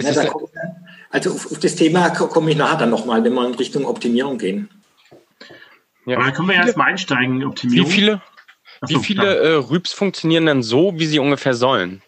[0.00, 0.32] Ja, da
[1.10, 4.38] also auf, auf, das Thema komme ich nachher dann nochmal, wenn wir in Richtung Optimierung
[4.38, 4.68] gehen.
[6.06, 6.16] Ja.
[6.16, 7.88] Aber dann können wir ja erstmal einsteigen, Optimierung.
[7.88, 8.22] Wie viele,
[8.80, 12.02] Achso, wie viele äh, Rübs funktionieren denn so, wie sie ungefähr sollen?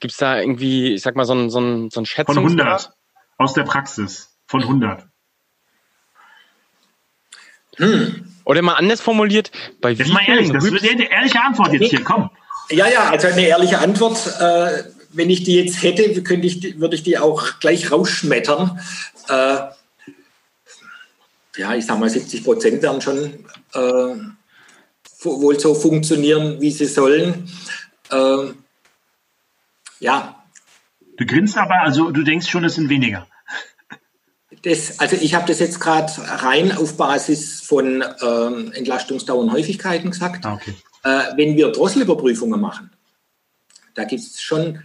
[0.00, 2.44] Gibt es da irgendwie, ich sag mal, so ein, so ein, so ein Schätzungsgrad?
[2.44, 2.92] Von 100.
[3.38, 4.36] Aus der Praxis.
[4.46, 5.06] Von 100.
[7.76, 8.24] Hm.
[8.44, 11.90] Oder mal anders formuliert, bei jetzt wie mal ehrlich, das wird eine ehrliche Antwort jetzt
[11.90, 12.30] hier, komm.
[12.70, 14.18] Ja, ja, also eine ehrliche Antwort.
[14.40, 18.80] Äh, wenn ich die jetzt hätte, könnte ich, würde ich die auch gleich rausschmettern.
[19.28, 19.58] Äh,
[21.56, 24.14] ja, ich sage mal, 70 Prozent werden schon äh,
[25.22, 27.50] wohl so funktionieren, wie sie sollen.
[28.10, 28.52] Äh,
[30.00, 30.44] ja.
[31.16, 33.26] Du grinst aber, also du denkst schon, es sind weniger.
[34.66, 40.10] Das, also ich habe das jetzt gerade rein auf Basis von ähm, Entlastungsdauer und Häufigkeiten
[40.10, 40.44] gesagt.
[40.44, 40.74] Ah, okay.
[41.04, 42.90] äh, wenn wir Drosselüberprüfungen machen,
[43.94, 44.82] da gibt es schon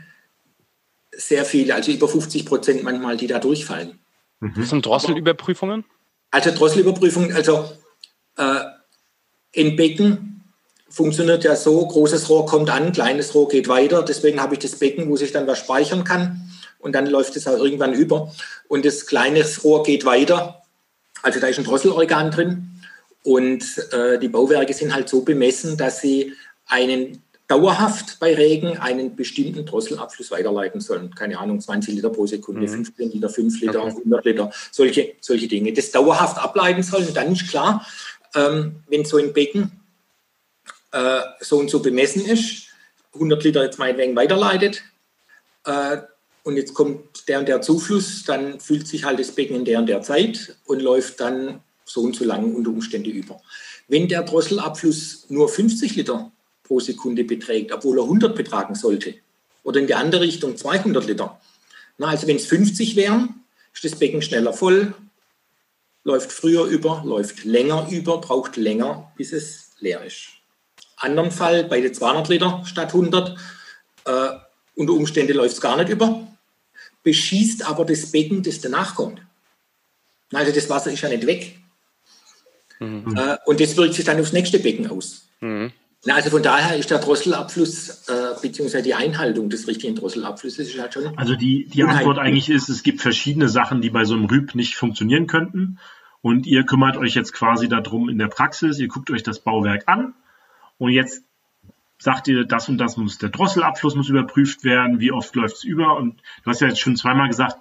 [1.11, 3.97] sehr viele, also über 50 Prozent manchmal, die da durchfallen.
[4.39, 4.53] Mhm.
[4.55, 5.83] Was sind Drosselüberprüfungen?
[6.29, 7.71] Also Drosselüberprüfung, also
[8.37, 8.59] äh,
[9.51, 10.43] in Becken
[10.89, 14.03] funktioniert ja so, großes Rohr kommt an, kleines Rohr geht weiter.
[14.03, 16.50] Deswegen habe ich das Becken, wo sich dann was speichern kann.
[16.81, 18.33] Und dann läuft es auch irgendwann über.
[18.67, 20.61] Und das kleine Rohr geht weiter.
[21.21, 22.67] Also da ist ein Drosselorgan drin.
[23.23, 26.33] Und äh, die Bauwerke sind halt so bemessen, dass sie
[26.65, 31.13] einen dauerhaft bei Regen einen bestimmten Drosselabfluss weiterleiten sollen.
[31.13, 32.85] Keine Ahnung, 20 Liter pro Sekunde, mhm.
[32.85, 33.89] 15 Liter, 5 Liter, okay.
[33.89, 35.73] 100 Liter, solche, solche Dinge.
[35.73, 37.13] Das dauerhaft ableiten sollen.
[37.13, 37.85] dann ist klar,
[38.35, 39.71] ähm, wenn so ein Becken
[40.93, 42.67] äh, so und so bemessen ist,
[43.13, 44.83] 100 Liter jetzt meinetwegen weiterleitet,
[45.65, 45.97] äh,
[46.43, 49.79] und jetzt kommt der und der Zufluss, dann fühlt sich halt das Becken in der
[49.79, 53.41] und der Zeit und läuft dann so und so lang unter Umständen über.
[53.87, 56.31] Wenn der Drosselabfluss nur 50 Liter
[56.63, 59.15] pro Sekunde beträgt, obwohl er 100 betragen sollte,
[59.63, 61.39] oder in die andere Richtung 200 Liter,
[61.97, 64.93] na, also wenn es 50 wären, ist das Becken schneller voll,
[66.03, 70.29] läuft früher über, läuft länger über, braucht länger, bis es leer ist.
[70.97, 73.37] Anderen Fall bei den 200 Liter statt 100,
[74.05, 74.29] äh,
[74.81, 76.27] unter Umständen läuft es gar nicht über,
[77.03, 79.21] beschießt aber das Becken, das danach kommt.
[80.33, 81.57] Also das Wasser ist ja nicht weg.
[82.79, 83.15] Mhm.
[83.15, 85.27] Äh, und das wirkt sich dann aufs nächste Becken aus.
[85.39, 85.71] Mhm.
[86.07, 91.17] also von daher ist der Drosselabfluss äh, beziehungsweise die Einhaltung des richtigen Drosselabflusses halt schon.
[91.17, 94.55] Also die, die Antwort eigentlich ist, es gibt verschiedene Sachen, die bei so einem Rüb
[94.55, 95.79] nicht funktionieren könnten.
[96.23, 99.83] Und ihr kümmert euch jetzt quasi darum in der Praxis, ihr guckt euch das Bauwerk
[99.87, 100.13] an
[100.77, 101.23] und jetzt
[102.01, 105.63] sagt ihr, das und das muss, der Drosselabfluss muss überprüft werden, wie oft läuft es
[105.63, 107.57] über und du hast ja jetzt schon zweimal gesagt,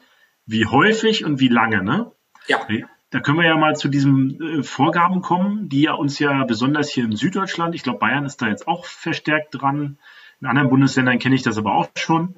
[0.47, 2.11] wie häufig und wie lange, ne?
[2.47, 2.67] Ja.
[3.11, 6.89] Da können wir ja mal zu diesen äh, Vorgaben kommen, die ja uns ja besonders
[6.89, 9.99] hier in Süddeutschland, ich glaube Bayern ist da jetzt auch verstärkt dran,
[10.41, 12.37] in anderen Bundesländern kenne ich das aber auch schon.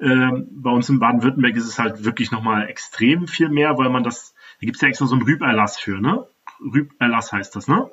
[0.00, 4.02] Ähm, bei uns in Baden-Württemberg ist es halt wirklich nochmal extrem viel mehr, weil man
[4.02, 6.26] das, da gibt es ja extra so einen Rüberlass für, ne?
[6.60, 7.88] Rüberlass heißt das, ne?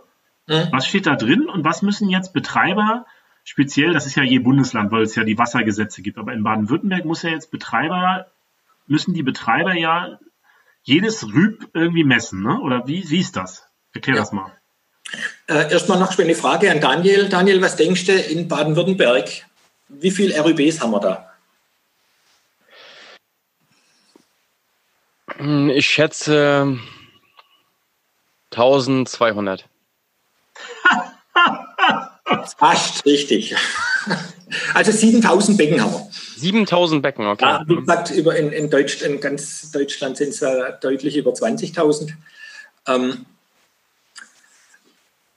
[0.48, 0.70] Mhm.
[0.72, 3.06] Was steht da drin und was müssen jetzt Betreiber
[3.44, 7.06] speziell, das ist ja je Bundesland, weil es ja die Wassergesetze gibt, aber in Baden-Württemberg
[7.06, 8.28] muss ja jetzt Betreiber,
[8.88, 10.20] müssen die Betreiber ja
[10.84, 12.60] jedes Rüb irgendwie messen, ne?
[12.60, 13.68] Oder wie, wie ist das?
[13.94, 14.22] Erklär ja.
[14.22, 14.52] das mal.
[15.48, 17.30] Äh, erstmal noch eine Frage an Daniel.
[17.30, 19.46] Daniel, was denkst du in Baden-Württemberg?
[19.90, 21.30] Wie viele RÜBs haben wir da?
[25.38, 26.80] Hm, ich schätze
[28.52, 29.68] 1200.
[32.26, 33.56] Fast richtig.
[34.74, 36.10] Also 7000 Becken haben wir.
[36.38, 37.44] 7000 Becken, okay.
[37.44, 41.32] Ja, wie gesagt, über in, in, Deutsch, in ganz Deutschland sind es äh, deutlich über
[41.32, 42.12] 20.000.
[42.88, 43.26] Ähm,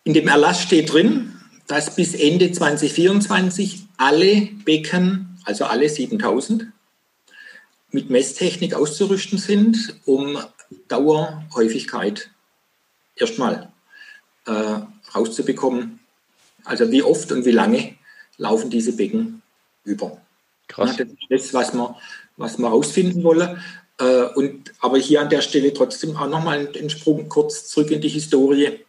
[0.05, 6.67] in dem Erlass steht drin, dass bis Ende 2024 alle Becken, also alle 7000,
[7.91, 10.39] mit Messtechnik auszurüsten sind, um
[10.89, 12.31] Dauerhäufigkeit
[13.17, 13.73] erstmal
[14.47, 14.81] äh,
[15.15, 16.01] rauszubekommen
[16.67, 17.95] also wie oft und wie lange
[18.37, 19.43] laufen diese Becken
[19.85, 20.21] über.
[20.69, 20.97] Krass.
[20.97, 21.97] das ist das, was wir,
[22.37, 23.63] was wir rausfinden wollen.
[23.99, 28.01] Äh, und, aber hier an der Stelle trotzdem auch nochmal einen Sprung kurz zurück in
[28.01, 28.85] die Historie.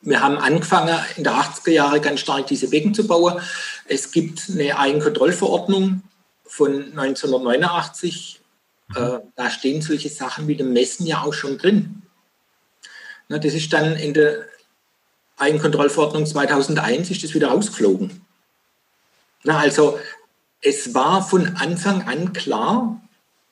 [0.00, 3.40] Wir haben angefangen, in der 80er Jahre ganz stark diese Becken zu bauen.
[3.86, 6.02] Es gibt eine Eigenkontrollverordnung
[6.44, 8.40] von 1989.
[8.88, 8.96] Mhm.
[8.96, 12.02] Äh, da stehen solche Sachen wie dem Messen ja auch schon drin.
[13.28, 14.44] das ist dann in der
[15.36, 18.22] Eigenkontrollverordnung 2001 ist das wieder rausgeflogen.
[19.44, 19.98] Na, also
[20.60, 23.00] es war von Anfang an klar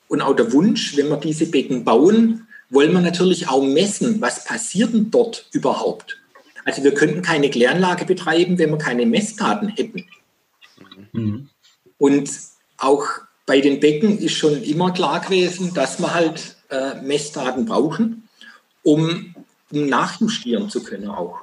[0.07, 4.45] und auch der Wunsch, wenn wir diese Becken bauen, wollen wir natürlich auch messen, was
[4.45, 6.17] passiert denn dort überhaupt.
[6.63, 10.05] Also wir könnten keine Kläranlage betreiben, wenn wir keine Messdaten hätten.
[11.11, 11.49] Mhm.
[11.97, 12.31] Und
[12.77, 13.05] auch
[13.45, 18.29] bei den Becken ist schon immer klar gewesen, dass wir halt äh, Messdaten brauchen,
[18.83, 19.35] um,
[19.71, 21.40] um nachjustieren zu können auch.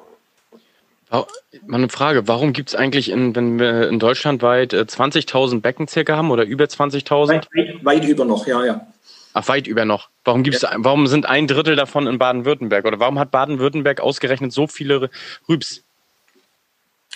[1.11, 1.27] Mal
[1.73, 5.89] eine Frage, warum gibt es eigentlich, in, wenn wir in Deutschland weit 20.000 äh, Becken
[5.89, 7.29] circa haben oder über 20.000?
[7.29, 8.87] Weit, weit, weit, über noch, ja, ja.
[9.33, 10.09] Ach, weit über noch.
[10.25, 10.73] Warum, gibt's, ja.
[10.77, 12.85] warum sind ein Drittel davon in Baden-Württemberg?
[12.85, 15.11] Oder warum hat Baden-Württemberg ausgerechnet so viele
[15.49, 15.83] Rübs?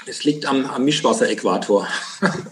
[0.06, 1.86] Es liegt am, am Mischwasseräquator.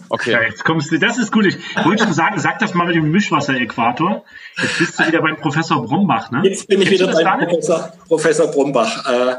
[0.09, 0.31] Okay.
[0.31, 1.45] Ja, jetzt kommst du, das ist gut.
[1.45, 4.25] Ich wollte schon sagen, sag das mal mit dem Mischwasseräquator.
[4.61, 6.41] Jetzt bist du wieder beim Professor Brombach, ne?
[6.43, 9.05] Jetzt bin ich Kennst wieder beim Professor, Professor Brombach.
[9.09, 9.35] Äh,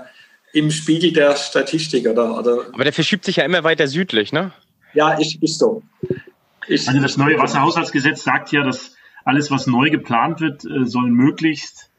[0.53, 2.07] im Spiegel der Statistik.
[2.07, 4.53] Oder, oder Aber der verschiebt sich ja immer weiter südlich, ne?
[4.95, 5.83] Ja, ist, ist so.
[6.67, 8.95] Ist also das neue Wasserhaushaltsgesetz sagt ja, dass
[9.25, 11.91] alles, was neu geplant wird, äh, soll möglichst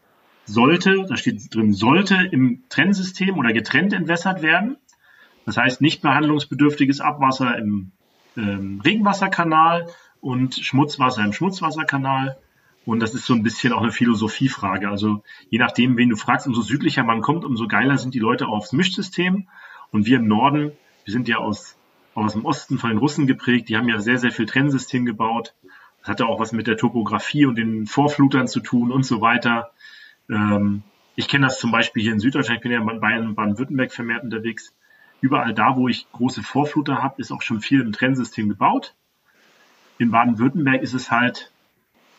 [0.46, 4.78] sollte, da steht drin, sollte im Trennsystem oder getrennt entwässert werden.
[5.46, 7.92] Das heißt nicht behandlungsbedürftiges Abwasser im
[8.38, 9.88] ähm, Regenwasserkanal
[10.22, 12.38] und Schmutzwasser im Schmutzwasserkanal.
[12.86, 14.90] Und das ist so ein bisschen auch eine Philosophiefrage.
[14.90, 18.48] Also je nachdem, wen du fragst, umso südlicher man kommt, umso geiler sind die Leute
[18.48, 19.48] aufs Mischsystem.
[19.92, 20.72] Und wir im Norden,
[21.06, 21.78] wir sind ja aus,
[22.14, 25.54] aus dem Osten von den Russen geprägt, die haben ja sehr, sehr viel Trennsystem gebaut.
[26.02, 29.72] Das hatte auch was mit der Topografie und den Vorflutern zu tun und so weiter.
[30.30, 30.84] Ähm,
[31.16, 34.74] ich kenne das zum Beispiel hier in Süddeutschland, ich bin ja in Baden-Württemberg vermehrt unterwegs.
[35.22, 38.94] überall da, wo ich große Vorfluter habe, ist auch schon viel im Trennsystem gebaut.
[39.98, 41.53] In Baden-Württemberg ist es halt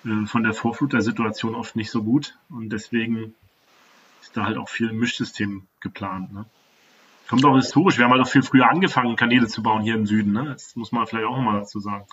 [0.04, 3.34] äh, von der Vorflutersituation oft nicht so gut und deswegen
[4.22, 6.32] ist da halt auch viel Mischsystem geplant.
[6.32, 6.44] Ne?
[7.28, 7.98] Kommt auch historisch.
[7.98, 10.32] Wir haben halt auch viel früher angefangen, Kanäle zu bauen hier im Süden.
[10.32, 10.44] Ne?
[10.46, 12.06] Das muss man vielleicht auch mal dazu sagen.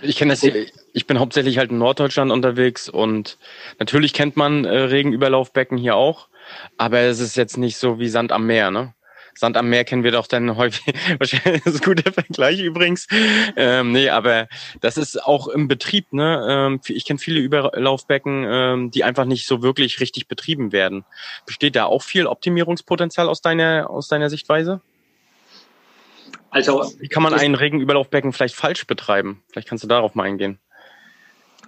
[0.00, 3.36] Ich kenne das, ich bin hauptsächlich halt in Norddeutschland unterwegs und
[3.80, 6.28] natürlich kennt man äh, Regenüberlaufbecken hier auch,
[6.76, 8.94] aber es ist jetzt nicht so wie Sand am Meer, ne?
[9.38, 13.06] Sand am Meer kennen wir doch dann häufig, wahrscheinlich ist ein guter Vergleich übrigens.
[13.56, 14.48] Ähm, nee, aber
[14.80, 16.46] das ist auch im Betrieb, ne?
[16.48, 21.04] Ähm, ich kenne viele Überlaufbecken, ähm, die einfach nicht so wirklich richtig betrieben werden.
[21.46, 24.80] Besteht da auch viel Optimierungspotenzial aus deiner, aus deiner Sichtweise?
[26.50, 29.42] Also, Wie kann man ein Regenüberlaufbecken vielleicht falsch betreiben?
[29.52, 30.58] Vielleicht kannst du darauf mal eingehen.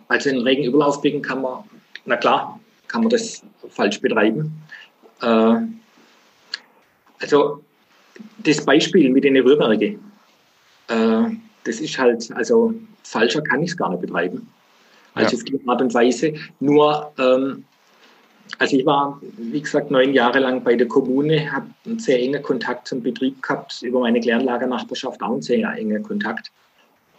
[0.08, 1.64] Also ein Regenüberlaufbecken kann man,
[2.04, 2.58] na klar,
[2.88, 4.60] kann man das falsch betreiben.
[5.22, 5.56] Äh,
[7.20, 7.62] also
[8.44, 9.98] das Beispiel mit den Rührwerken,
[10.88, 11.30] äh,
[11.64, 14.48] das ist halt, also falscher kann ich es gar nicht betreiben.
[15.14, 15.38] Also ja.
[15.38, 16.34] auf die Art und Weise.
[16.60, 17.64] Nur, ähm,
[18.58, 22.42] also ich war, wie gesagt, neun Jahre lang bei der Kommune, habe einen sehr engen
[22.42, 26.50] Kontakt zum Betrieb gehabt, über meine Kläranlagernachbarschaft auch einen sehr engen Kontakt.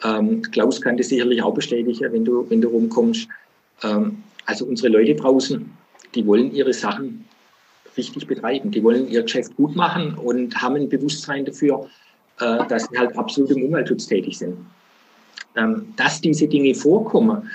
[0.03, 3.27] Ähm, Klaus kann das sicherlich auch bestätigen, wenn du, wenn du rumkommst.
[3.83, 5.69] Ähm, also unsere Leute draußen,
[6.15, 7.25] die wollen ihre Sachen
[7.97, 8.71] richtig betreiben.
[8.71, 11.89] Die wollen ihr Geschäft gut machen und haben ein Bewusstsein dafür,
[12.39, 14.57] äh, dass sie halt absolut im Umweltschutz tätig sind.
[15.55, 17.49] Ähm, dass diese Dinge vorkommen,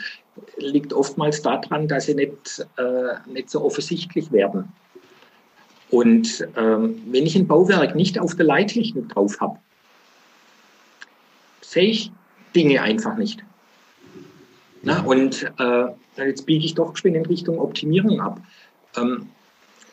[0.59, 4.71] liegt oftmals daran, dass sie nicht, äh, nicht so offensichtlich werden.
[5.91, 9.59] Und ähm, wenn ich ein Bauwerk nicht auf der Leittechnik drauf habe,
[11.61, 12.13] sehe ich
[12.55, 13.45] Dinge einfach nicht.
[14.83, 18.41] Na, und äh, jetzt biege ich doch geschwind in Richtung Optimierung ab.
[18.97, 19.29] Ähm,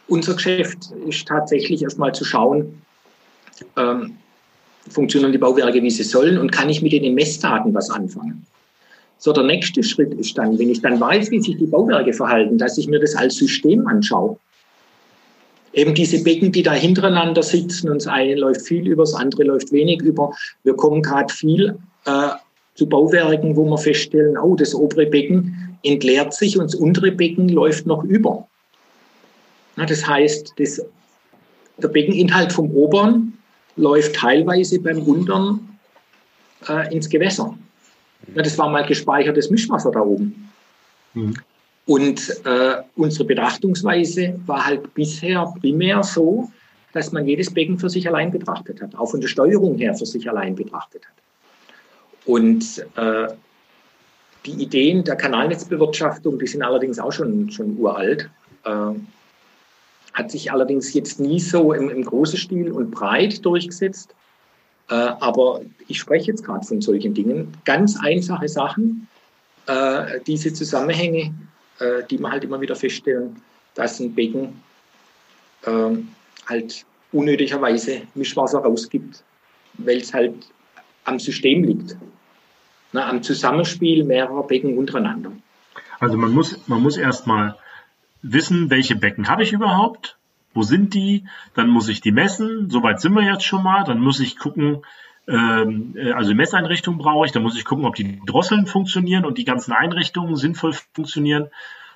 [0.07, 2.81] unser Geschäft ist tatsächlich erstmal zu schauen,
[3.77, 4.17] ähm,
[4.89, 8.45] funktionieren die Bauwerke, wie sie sollen und kann ich mit den Messdaten was anfangen.
[9.17, 12.57] So, der nächste Schritt ist dann, wenn ich dann weiß, wie sich die Bauwerke verhalten,
[12.57, 14.37] dass ich mir das als System anschaue.
[15.71, 19.43] Eben diese Becken, die da hintereinander sitzen und das eine läuft viel über, das andere
[19.43, 20.33] läuft wenig über.
[20.63, 22.29] Wir kommen gerade viel äh,
[22.75, 27.49] zu Bauwerken, wo wir feststellen, oh, das obere Becken entleert sich und das untere Becken
[27.49, 28.47] läuft noch über.
[29.75, 30.81] Das heißt, das,
[31.77, 33.37] der Beckeninhalt vom oberen
[33.75, 35.79] läuft teilweise beim unteren
[36.67, 37.57] äh, ins Gewässer.
[38.35, 40.51] Das war mal gespeichertes Mischwasser da oben.
[41.13, 41.33] Mhm.
[41.85, 46.49] Und äh, unsere Betrachtungsweise war halt bisher primär so,
[46.93, 50.05] dass man jedes Becken für sich allein betrachtet hat, auch von der Steuerung her für
[50.05, 51.13] sich allein betrachtet hat.
[52.25, 53.27] Und äh,
[54.45, 58.29] die Ideen der Kanalnetzbewirtschaftung, die sind allerdings auch schon, schon uralt.
[58.63, 58.91] Äh,
[60.13, 64.13] hat sich allerdings jetzt nie so im, im großen Stil und breit durchgesetzt.
[64.89, 67.55] Äh, aber ich spreche jetzt gerade von solchen Dingen.
[67.65, 69.07] Ganz einfache Sachen,
[69.65, 71.33] äh, diese Zusammenhänge,
[71.79, 73.41] äh, die man halt immer wieder feststellen,
[73.75, 74.61] dass ein Becken
[75.63, 75.97] äh,
[76.47, 79.23] halt unnötigerweise Mischwasser rausgibt,
[79.75, 80.35] weil es halt
[81.05, 81.95] am System liegt.
[82.91, 85.31] Na, am Zusammenspiel mehrerer Becken untereinander.
[85.99, 87.55] Also man muss, man muss erstmal
[88.23, 90.17] wissen, welche Becken habe ich überhaupt,
[90.53, 93.99] wo sind die, dann muss ich die messen, soweit sind wir jetzt schon mal, dann
[93.99, 94.83] muss ich gucken,
[95.27, 99.37] ähm, äh, also Messeinrichtungen brauche ich, dann muss ich gucken, ob die Drosseln funktionieren und
[99.37, 101.49] die ganzen Einrichtungen sinnvoll funktionieren.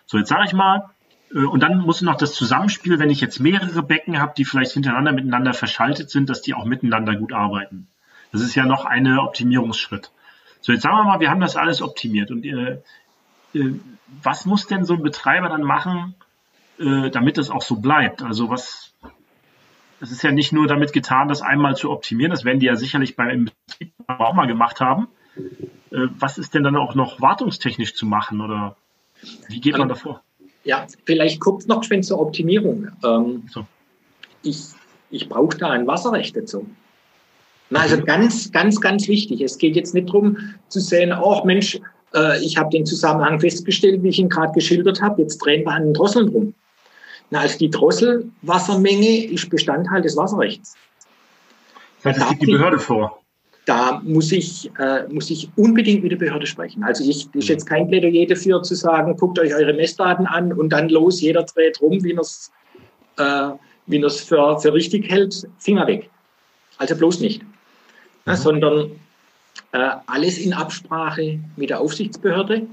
[0.06, 0.90] So, jetzt sage ich mal,
[1.34, 4.72] äh, und dann muss noch das Zusammenspiel, wenn ich jetzt mehrere Becken habe, die vielleicht
[4.72, 7.88] hintereinander miteinander verschaltet sind, dass die auch miteinander gut arbeiten.
[8.32, 10.12] Das ist ja noch eine Optimierungsschritt.
[10.62, 12.80] So, jetzt sagen wir mal, wir haben das alles optimiert und äh,
[13.54, 13.74] äh,
[14.24, 16.16] was muss denn so ein Betreiber dann machen,
[16.80, 18.22] äh, damit es auch so bleibt?
[18.24, 18.94] Also was,
[20.02, 22.76] es ist ja nicht nur damit getan, das einmal zu optimieren, das werden die ja
[22.76, 25.08] sicherlich beim Betrieb auch mal gemacht haben.
[25.92, 28.76] Äh, was ist denn dann auch noch wartungstechnisch zu machen oder
[29.48, 30.22] wie geht man davor?
[30.64, 32.90] Ja, vielleicht kurz noch schön zur Optimierung.
[33.04, 33.66] Ähm, so.
[34.44, 34.68] Ich,
[35.10, 36.68] ich brauche da ein Wasserrecht dazu.
[37.70, 39.42] Na, also ganz, ganz, ganz wichtig.
[39.42, 40.38] Es geht jetzt nicht darum
[40.68, 41.80] zu sehen, oh Mensch,
[42.14, 45.22] äh, ich habe den Zusammenhang festgestellt, wie ich ihn gerade geschildert habe.
[45.22, 46.54] Jetzt drehen wir an den Drosseln rum.
[47.30, 50.76] Na, also die Drosselwassermenge ist Bestandteil des Wasserrechts.
[52.04, 53.22] Das heißt, es die Behörde vor.
[53.66, 56.84] Da muss ich, äh, muss ich unbedingt mit der Behörde sprechen.
[56.84, 60.70] Also ich ist jetzt kein Plädoyer dafür zu sagen, guckt euch eure Messdaten an und
[60.70, 62.50] dann los, jeder dreht rum, wie er es
[63.18, 63.50] äh,
[63.88, 66.10] wie für, für richtig hält, Finger weg.
[66.78, 67.42] Also bloß nicht.
[68.28, 68.36] Mhm.
[68.36, 68.92] sondern
[69.72, 72.68] äh, alles in Absprache mit der Aufsichtsbehörde.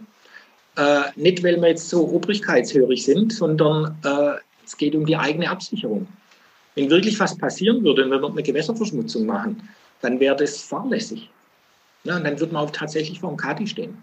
[0.76, 5.50] Äh, nicht, weil wir jetzt so obrigkeitshörig sind, sondern äh, es geht um die eigene
[5.50, 6.08] Absicherung.
[6.74, 9.68] Wenn wirklich was passieren würde und wir würden eine Gewässerverschmutzung machen,
[10.00, 11.30] dann wäre das fahrlässig.
[12.02, 14.02] Ja, und dann würde man auch tatsächlich vor dem Kati stehen.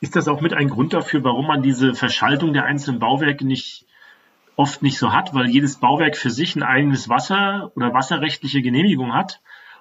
[0.00, 3.84] Ist das auch mit ein Grund dafür, warum man diese Verschaltung der einzelnen Bauwerke nicht
[4.56, 9.12] oft nicht so hat, weil jedes Bauwerk für sich ein eigenes Wasser oder wasserrechtliche Genehmigung
[9.12, 9.40] hat.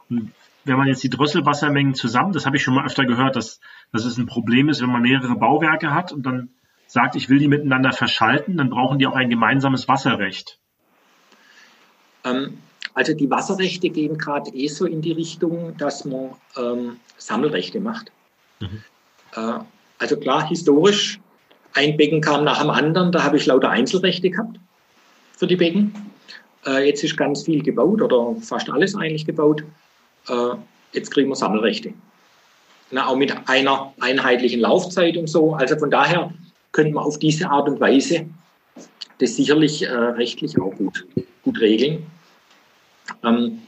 [0.09, 0.31] Und
[0.65, 3.59] wenn man jetzt die Drosselwassermengen zusammen, das habe ich schon mal öfter gehört, dass,
[3.91, 6.49] dass es ein Problem ist, wenn man mehrere Bauwerke hat und dann
[6.87, 10.59] sagt, ich will die miteinander verschalten, dann brauchen die auch ein gemeinsames Wasserrecht.
[12.23, 12.59] Ähm,
[12.93, 18.11] also die Wasserrechte gehen gerade eh so in die Richtung, dass man ähm, Sammelrechte macht.
[18.59, 18.83] Mhm.
[19.35, 19.59] Äh,
[19.97, 21.19] also klar, historisch,
[21.73, 24.59] ein Becken kam nach dem anderen, da habe ich lauter Einzelrechte gehabt
[25.35, 25.93] für die Becken.
[26.65, 29.63] Äh, jetzt ist ganz viel gebaut oder fast alles eigentlich gebaut.
[30.27, 30.55] Äh,
[30.93, 31.93] jetzt kriegen wir Sammelrechte.
[32.91, 35.53] Na, auch mit einer einheitlichen Laufzeit und so.
[35.53, 36.31] Also von daher
[36.71, 38.25] könnte man auf diese Art und Weise
[39.19, 41.05] das sicherlich äh, rechtlich auch gut,
[41.43, 42.05] gut regeln.
[43.23, 43.61] Ähm,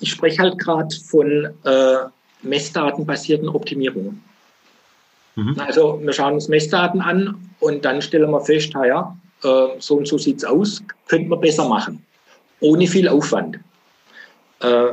[0.00, 1.96] ich spreche halt gerade von äh,
[2.42, 4.22] messdatenbasierten Optimierungen.
[5.36, 5.56] Mhm.
[5.58, 10.08] Also wir schauen uns Messdaten an und dann stellen wir fest, ja, äh, so und
[10.08, 12.04] so sieht es aus, könnte man besser machen,
[12.60, 13.58] ohne viel Aufwand.
[14.60, 14.92] Äh,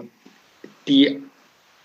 [0.88, 1.22] die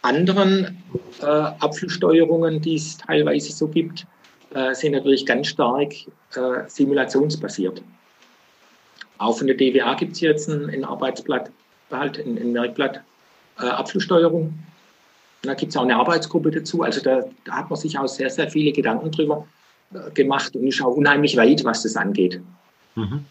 [0.03, 0.83] anderen
[1.21, 4.07] äh, Abflusssteuerungen, die es teilweise so gibt,
[4.55, 5.93] äh, sind natürlich ganz stark
[6.35, 7.83] äh, simulationsbasiert.
[9.19, 11.51] Auch von der DWA gibt es jetzt ein, ein, Arbeitsblatt,
[11.91, 13.01] halt ein, ein Merkblatt
[13.61, 14.43] äh, Abflusssteuerung.
[14.43, 16.83] Und da gibt es auch eine Arbeitsgruppe dazu.
[16.83, 19.47] Also da, da, hat man sich auch sehr, sehr viele Gedanken drüber
[19.95, 22.41] äh, gemacht und ist auch unheimlich weit, was das angeht.
[22.97, 23.25] Mhm.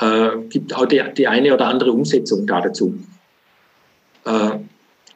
[0.00, 2.98] Äh, gibt auch die, die, eine oder andere Umsetzung da dazu.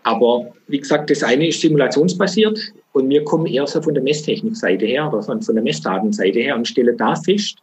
[0.05, 2.61] Aber wie gesagt, das eine ist simulationsbasiert
[2.93, 6.57] und wir kommen eher so von der Messtechnikseite her oder von, von der Messdatenseite her
[6.57, 7.59] und stellen da fest,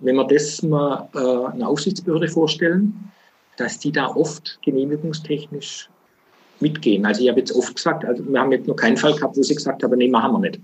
[0.00, 3.12] wenn wir das mal äh, einer Aufsichtsbehörde vorstellen,
[3.56, 5.88] dass die da oft genehmigungstechnisch
[6.60, 7.06] mitgehen.
[7.06, 9.42] Also ich habe jetzt oft gesagt, also wir haben jetzt noch keinen Fall gehabt, wo
[9.42, 10.60] sie gesagt haben, nee, machen wir nicht.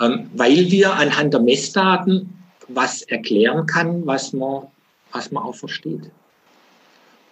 [0.00, 2.32] Ähm, weil wir anhand der Messdaten
[2.68, 4.66] was erklären kann, was man,
[5.12, 6.10] was man auch versteht.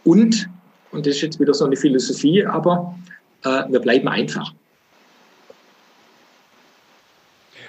[0.04, 0.48] Und,
[0.94, 2.94] und das ist jetzt wieder so eine Philosophie, aber
[3.44, 4.52] äh, wir bleiben einfach.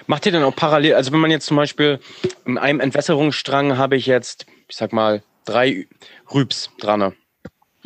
[0.06, 1.98] Macht ihr denn auch parallel, also wenn man jetzt zum Beispiel
[2.44, 5.88] in einem Entwässerungsstrang habe ich jetzt, ich sag mal, drei
[6.32, 7.12] Rübs dran.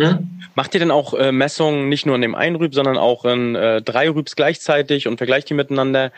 [0.00, 0.40] Hm?
[0.54, 3.54] Macht ihr denn auch äh, Messungen nicht nur in dem einen Rüb, sondern auch in
[3.54, 6.12] äh, drei Rübs gleichzeitig und vergleicht die miteinander?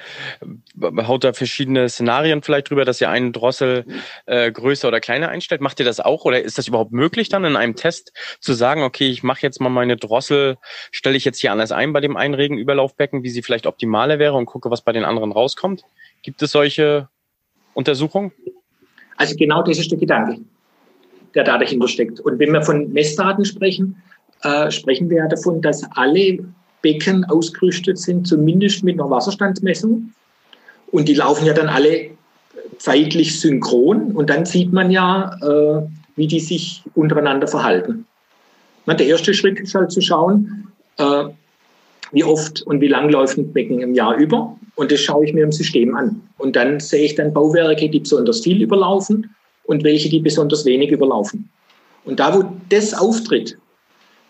[0.80, 3.84] Haut da verschiedene Szenarien vielleicht drüber, dass ihr einen Drossel
[4.26, 5.60] äh, größer oder kleiner einstellt?
[5.60, 8.82] Macht ihr das auch oder ist das überhaupt möglich dann in einem Test zu sagen,
[8.82, 10.56] okay, ich mache jetzt mal meine Drossel,
[10.90, 14.34] stelle ich jetzt hier anders ein bei dem einen Regenüberlaufbecken, wie sie vielleicht optimaler wäre
[14.34, 15.82] und gucke, was bei den anderen rauskommt?
[16.22, 17.08] Gibt es solche
[17.74, 18.32] Untersuchungen?
[19.16, 20.40] Also genau das ist der Gedanke,
[21.34, 22.20] der da dahinter steckt.
[22.20, 23.96] Und wenn wir von Messdaten sprechen,
[24.42, 26.38] äh, sprechen wir ja davon, dass alle
[26.82, 30.12] Becken ausgerüstet sind, zumindest mit einer Wasserstandsmessung.
[30.90, 32.10] Und die laufen ja dann alle
[32.78, 34.12] zeitlich synchron.
[34.12, 35.82] Und dann sieht man ja, äh,
[36.16, 38.06] wie die sich untereinander verhalten.
[38.86, 40.68] Na, der erste Schritt ist halt zu schauen,
[40.98, 41.24] äh,
[42.10, 44.56] wie oft und wie lang läuft ein Becken im Jahr über.
[44.74, 46.20] Und das schaue ich mir im System an.
[46.38, 49.34] Und dann sehe ich dann Bauwerke, die besonders viel überlaufen
[49.64, 51.48] und welche, die besonders wenig überlaufen.
[52.04, 53.56] Und da, wo das auftritt,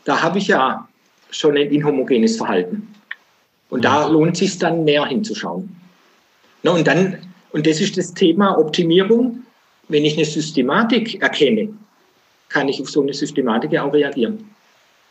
[0.04, 0.86] da habe ich ja
[1.30, 2.88] schon ein inhomogenes Verhalten.
[3.70, 5.74] Und da lohnt es sich dann mehr hinzuschauen.
[6.62, 7.18] Na, und dann,
[7.52, 9.42] und das ist das Thema Optimierung.
[9.88, 11.72] Wenn ich eine Systematik erkenne,
[12.48, 14.50] kann ich auf so eine Systematik auch reagieren.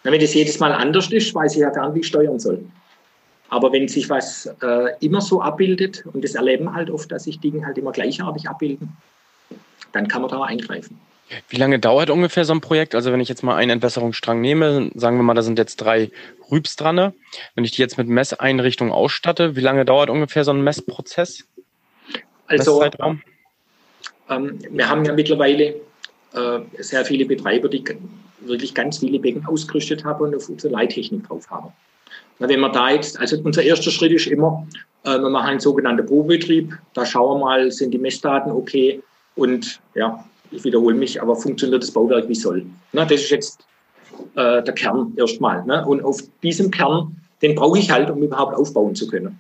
[0.04, 2.40] Na, wenn das jedes Mal anders ist, weiß ich ja gar nicht, wie ich steuern
[2.40, 2.64] soll.
[3.50, 7.40] Aber wenn sich was äh, immer so abbildet, und das erleben halt oft, dass sich
[7.40, 8.96] Dinge halt immer gleichartig abbilden,
[9.94, 11.00] dann kann man da eingreifen.
[11.48, 12.94] Wie lange dauert ungefähr so ein Projekt?
[12.94, 16.12] Also wenn ich jetzt mal einen Entwässerungsstrang nehme, sagen wir mal, da sind jetzt drei
[16.52, 17.14] Rübs dran.
[17.56, 21.46] Wenn ich die jetzt mit Messeinrichtungen ausstatte, wie lange dauert ungefähr so ein Messprozess?
[22.48, 22.84] Also
[24.30, 25.76] ähm, wir haben ja mittlerweile
[26.34, 27.84] äh, sehr viele Betreiber, die
[28.42, 31.72] wirklich ganz viele Becken ausgerüstet haben und auf unsere Leittechnik drauf haben.
[32.40, 34.68] Na, wenn man da jetzt, also unser erster Schritt ist immer,
[35.04, 36.78] äh, wir machen einen sogenannten Probebetrieb.
[36.94, 39.02] Da schauen wir mal, sind die Messdaten okay
[39.36, 42.66] und ja, ich wiederhole mich, aber funktioniert das Bauwerk wie soll.
[42.92, 43.66] Na, das ist jetzt
[44.36, 45.64] äh, der Kern erstmal.
[45.66, 45.86] Ne?
[45.86, 49.40] Und auf diesem Kern, den brauche ich halt, um überhaupt aufbauen zu können.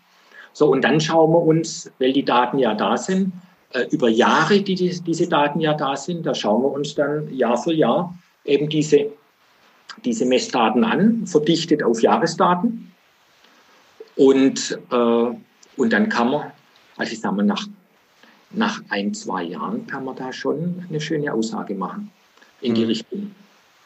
[0.53, 3.33] So, und dann schauen wir uns, weil die Daten ja da sind,
[3.73, 7.33] äh, über Jahre, die, die diese Daten ja da sind, da schauen wir uns dann
[7.33, 8.13] Jahr für Jahr
[8.45, 9.11] eben diese,
[10.03, 12.91] diese Messdaten an, verdichtet auf Jahresdaten.
[14.15, 14.95] Und, äh,
[15.77, 16.51] und dann kann man,
[16.97, 17.65] also ich sage mal, nach
[18.53, 22.11] nach ein, zwei Jahren kann man da schon eine schöne Aussage machen.
[22.61, 22.87] in die mhm.
[22.87, 23.35] Richtung.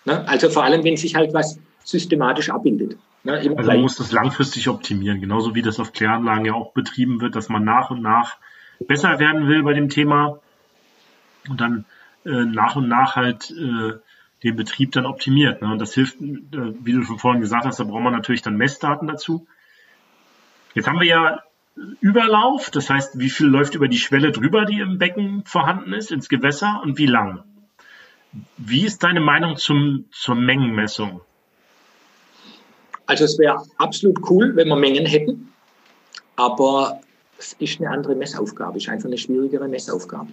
[0.05, 0.27] Ne?
[0.27, 2.97] Also vor allem, wenn sich halt was systematisch abbildet.
[3.23, 3.33] Ne?
[3.33, 7.35] Also man muss das langfristig optimieren, genauso wie das auf Kläranlagen ja auch betrieben wird,
[7.35, 8.37] dass man nach und nach
[8.87, 10.39] besser werden will bei dem Thema
[11.49, 11.85] und dann
[12.25, 13.93] äh, nach und nach halt äh,
[14.43, 15.61] den Betrieb dann optimiert.
[15.61, 15.71] Ne?
[15.71, 18.57] Und das hilft, äh, wie du schon vorhin gesagt hast, da braucht man natürlich dann
[18.57, 19.47] Messdaten dazu.
[20.73, 21.39] Jetzt haben wir ja
[21.99, 26.11] Überlauf, das heißt, wie viel läuft über die Schwelle drüber, die im Becken vorhanden ist,
[26.11, 27.43] ins Gewässer und wie lang?
[28.57, 31.21] Wie ist deine Meinung zum, zur Mengenmessung?
[33.05, 35.53] Also es wäre absolut cool, wenn wir Mengen hätten,
[36.35, 37.01] aber
[37.37, 40.29] es ist eine andere Messaufgabe, es ist einfach eine schwierigere Messaufgabe.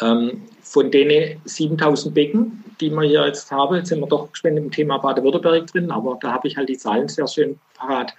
[0.00, 4.56] Ähm, von den 7000 Becken, die wir hier jetzt haben, jetzt sind wir doch gespannt
[4.56, 8.14] im Thema Baden-Württemberg drin, aber da habe ich halt die Zahlen sehr schön parat.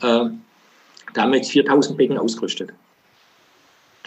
[0.00, 0.26] Äh,
[1.14, 2.72] da haben wir jetzt 4000 Becken ausgerüstet.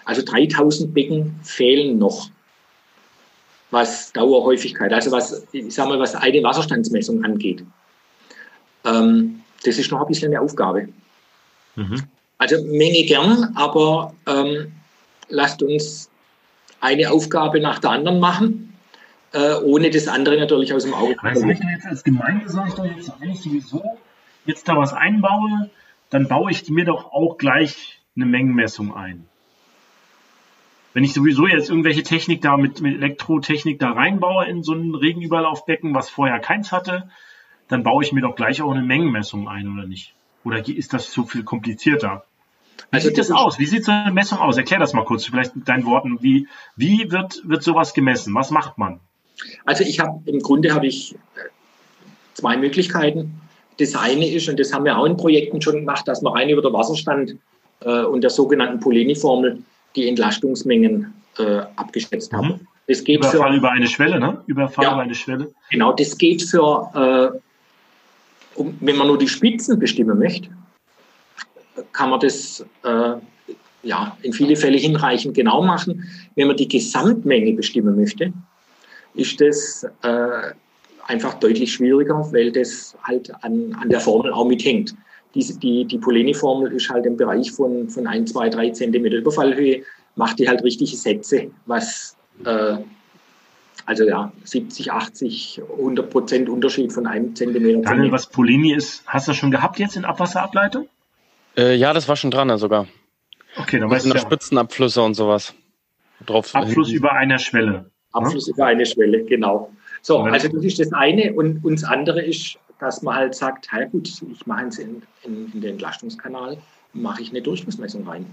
[0.05, 2.29] Also 3000 Becken fehlen noch,
[3.71, 7.63] was Dauerhäufigkeit, also was, ich sag mal, was eine Wasserstandsmessung angeht.
[8.85, 10.89] Ähm, das ist noch ein bisschen eine Aufgabe.
[11.75, 12.03] Mhm.
[12.37, 14.71] Also Menge gern, aber ähm,
[15.27, 16.09] lasst uns
[16.79, 18.73] eine Aufgabe nach der anderen machen,
[19.33, 21.49] äh, ohne das andere natürlich aus dem Auge zu verlieren.
[21.49, 23.83] Also jetzt als Gemeinde sage ich doch jetzt, wenn ich sowieso
[24.45, 25.69] jetzt da was einbaue,
[26.09, 29.25] dann baue ich mir doch auch gleich eine Mengenmessung ein.
[30.93, 34.95] Wenn ich sowieso jetzt irgendwelche Technik da mit, mit Elektrotechnik da reinbaue in so ein
[34.95, 37.09] Regenüberlaufbecken, was vorher keins hatte,
[37.67, 40.13] dann baue ich mir doch gleich auch eine Mengenmessung ein, oder nicht?
[40.43, 42.25] Oder ist das so viel komplizierter?
[42.77, 43.59] Wie also sieht das aus?
[43.59, 44.57] Wie sieht so eine Messung aus?
[44.57, 46.23] Erklär das mal kurz, vielleicht mit deinen Worten.
[46.23, 48.33] Wie, wie wird, wird sowas gemessen?
[48.33, 48.99] Was macht man?
[49.65, 51.15] Also ich habe, im Grunde habe ich
[52.33, 53.38] zwei Möglichkeiten.
[53.79, 56.49] Das eine ist, und das haben wir auch in Projekten schon gemacht, dass wir rein
[56.49, 57.35] über den Wasserstand
[57.81, 59.59] äh, und der sogenannten Poleni-Formel
[59.95, 62.47] die Entlastungsmengen äh, abgeschätzt haben.
[62.47, 62.67] Mhm.
[62.87, 64.41] Das geht Überfall für, über eine Schwelle, ne?
[64.47, 65.51] Überfall ja, über eine Schwelle.
[65.69, 70.49] Genau, das geht für, äh, um, wenn man nur die Spitzen bestimmen möchte,
[71.93, 73.13] kann man das äh,
[73.83, 76.03] ja, in viele Fälle hinreichend genau machen.
[76.35, 78.33] Wenn man die Gesamtmenge bestimmen möchte,
[79.13, 80.53] ist das äh,
[81.09, 84.95] einfach deutlich schwieriger, weil das halt an, an der Formel auch mithängt.
[85.35, 89.83] Diese, die die Poleni-Formel ist halt im Bereich von, von 1, 2, 3 Zentimeter Überfallhöhe,
[90.15, 92.77] macht die halt richtige Sätze, was äh,
[93.85, 97.81] also ja, 70, 80, 100 Prozent Unterschied von einem Zentimeter.
[97.81, 100.87] Daniel, was Polini ist, hast du schon gehabt jetzt in Abwasserableitung?
[101.57, 102.87] Äh, ja, das war schon dran sogar.
[103.57, 104.09] Okay, dann weißt du.
[104.09, 104.19] Ja.
[104.19, 105.55] Spitzenabflüsse und sowas.
[106.25, 107.89] Drauf Abfluss über einer Schwelle.
[108.11, 108.53] Abfluss ja?
[108.53, 109.71] über eine Schwelle, genau.
[110.01, 111.33] So, also das ist das eine.
[111.33, 115.01] Und, und das andere ist, dass man halt sagt, ja gut, ich mache es in,
[115.23, 116.57] in, in den Entlastungskanal,
[116.93, 118.25] mache ich eine Durchflussmessung rein.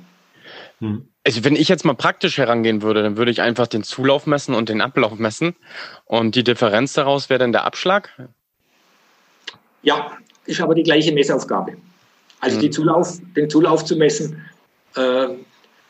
[0.79, 1.09] Hm.
[1.25, 4.55] Also wenn ich jetzt mal praktisch herangehen würde, dann würde ich einfach den Zulauf messen
[4.55, 5.57] und den Ablauf messen.
[6.05, 8.11] Und die Differenz daraus wäre dann der Abschlag?
[9.83, 10.13] Ja,
[10.45, 11.77] ist aber die gleiche Messaufgabe.
[12.41, 12.73] Also hm.
[12.73, 14.45] Zulauf, den Zulauf zu messen,
[14.97, 15.29] äh,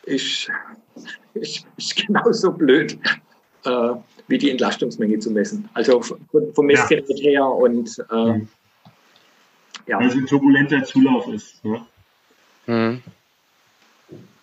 [0.03, 0.49] ist,
[1.33, 2.97] ist, ist genauso blöd.
[3.65, 3.91] Äh,
[4.27, 5.69] wie die Entlastungsmenge zu messen.
[5.73, 7.15] Also vom Messgerät ja.
[7.15, 8.41] her und äh,
[9.87, 9.99] ja.
[9.99, 11.63] Weil es ein turbulenter Zulauf ist.
[11.63, 11.81] Ne?
[12.67, 13.01] Mhm.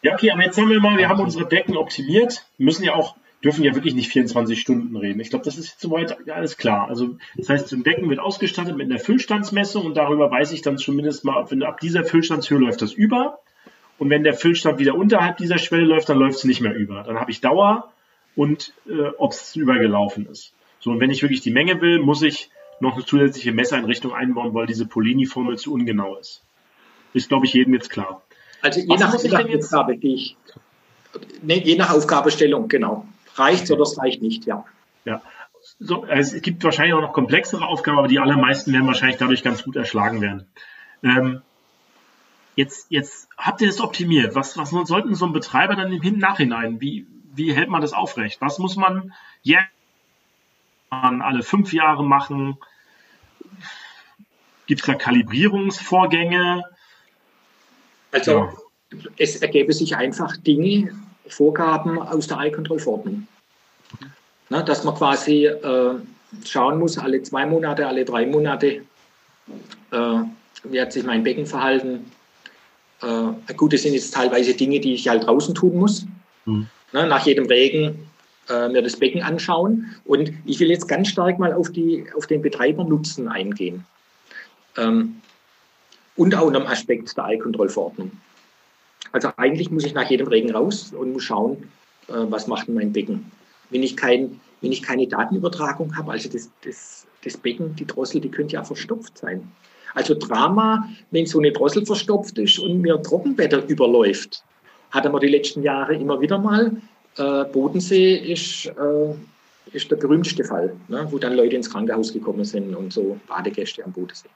[0.02, 3.16] Ja, okay, aber jetzt haben wir mal, wir haben unsere Becken optimiert, müssen ja auch,
[3.42, 5.20] dürfen ja wirklich nicht 24 Stunden reden.
[5.20, 6.88] Ich glaube, das ist jetzt soweit alles klar.
[6.88, 10.62] Also das heißt, so ein Becken wird ausgestattet mit einer Füllstandsmessung und darüber weiß ich
[10.62, 13.38] dann zumindest mal, wenn ab dieser Füllstandshöhe läuft das über.
[13.98, 17.02] Und wenn der Füllstand wieder unterhalb dieser Schwelle läuft, dann läuft es nicht mehr über.
[17.02, 17.92] Dann habe ich Dauer
[18.36, 20.52] und äh, ob es übergelaufen ist.
[20.80, 24.54] So, und wenn ich wirklich die Menge will, muss ich noch eine zusätzliche Messeinrichtung einbauen,
[24.54, 26.42] weil diese Polini-Formel zu ungenau ist.
[27.12, 28.22] Ist, glaube ich, jedem jetzt klar.
[28.60, 30.36] Also je nach, je nach Aufgabe, die ich,
[31.42, 33.06] nee, je nach Aufgabestellung, genau.
[33.36, 34.64] Reicht oder es reicht nicht, ja.
[35.04, 35.22] Ja.
[35.78, 39.64] So, es gibt wahrscheinlich auch noch komplexere Aufgaben, aber die allermeisten werden wahrscheinlich dadurch ganz
[39.64, 40.46] gut erschlagen werden.
[41.02, 41.40] Ähm,
[42.56, 44.34] jetzt, jetzt habt ihr das optimiert.
[44.34, 46.80] Was, was sollten so ein Betreiber dann im Nachhinein?
[46.80, 47.06] Wie,
[47.36, 48.40] wie hält man das aufrecht?
[48.40, 49.12] Was muss man
[49.42, 49.68] jährlich
[50.90, 52.56] alle fünf Jahre machen?
[54.66, 56.62] Gibt es da Kalibrierungsvorgänge?
[58.12, 58.52] Also ja.
[59.16, 60.94] es ergäbe sich einfach Dinge,
[61.26, 63.26] Vorgaben aus der Eye-Control-Verordnung.
[64.48, 65.94] dass man quasi äh,
[66.44, 68.82] schauen muss, alle zwei Monate, alle drei Monate,
[69.90, 70.18] äh,
[70.64, 72.10] wie hat sich mein Becken verhalten.
[73.02, 76.06] Äh, gut, das sind jetzt teilweise Dinge, die ich halt draußen tun muss.
[76.44, 78.08] Mhm ne, nach jedem Regen
[78.48, 79.94] äh, mir das Becken anschauen.
[80.06, 83.84] Und ich will jetzt ganz stark mal auf, die, auf den Betreibernutzen eingehen.
[84.78, 85.20] Ähm,
[86.16, 88.12] und auch dem Aspekt der Eilkontrollverordnung.
[89.12, 91.68] Also eigentlich muss ich nach jedem Regen raus und muss schauen,
[92.08, 93.30] äh, was macht denn mein Becken.
[93.70, 98.22] Wenn ich kein wenn ich keine Datenübertragung habe, also das, das, das Becken, die Drossel,
[98.22, 99.52] die könnte ja verstopft sein.
[99.94, 104.42] Also Drama, wenn so eine Drossel verstopft ist und mir Trockenwetter überläuft,
[104.94, 106.70] hatten wir die letzten Jahre immer wieder mal.
[107.16, 112.44] Äh, Bodensee ist, äh, ist der berühmteste Fall, ne, wo dann Leute ins Krankenhaus gekommen
[112.44, 114.28] sind und so Badegäste am Bodensee.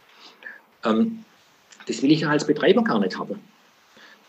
[0.85, 1.25] Ähm,
[1.87, 3.41] das will ich ja als Betreiber gar nicht haben.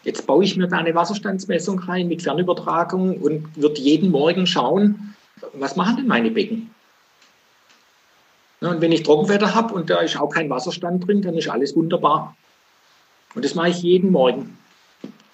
[0.03, 5.15] Jetzt baue ich mir da eine Wasserstandsmessung rein mit Fernübertragung und wird jeden Morgen schauen,
[5.53, 6.69] was machen denn meine Becken?
[8.61, 11.77] und wenn ich Trockenwetter habe und da ist auch kein Wasserstand drin, dann ist alles
[11.77, 12.35] wunderbar.
[13.33, 14.57] Und das mache ich jeden Morgen.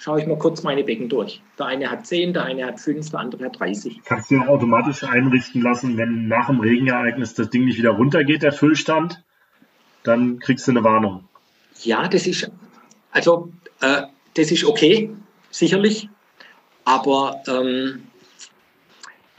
[0.06, 1.42] Schaue ich mal kurz meine Becken durch.
[1.58, 4.02] Der eine hat 10, der eine hat 5, der andere hat 30.
[4.06, 8.52] Kannst du automatisch einrichten lassen, wenn nach dem Regenereignis das Ding nicht wieder runtergeht, der
[8.52, 9.24] Füllstand,
[10.04, 11.28] dann kriegst du eine Warnung.
[11.82, 12.52] Ja, das ist,
[13.10, 13.52] also,
[13.82, 14.04] äh,
[14.36, 15.10] das ist okay,
[15.50, 16.08] sicherlich.
[16.84, 18.04] Aber ähm,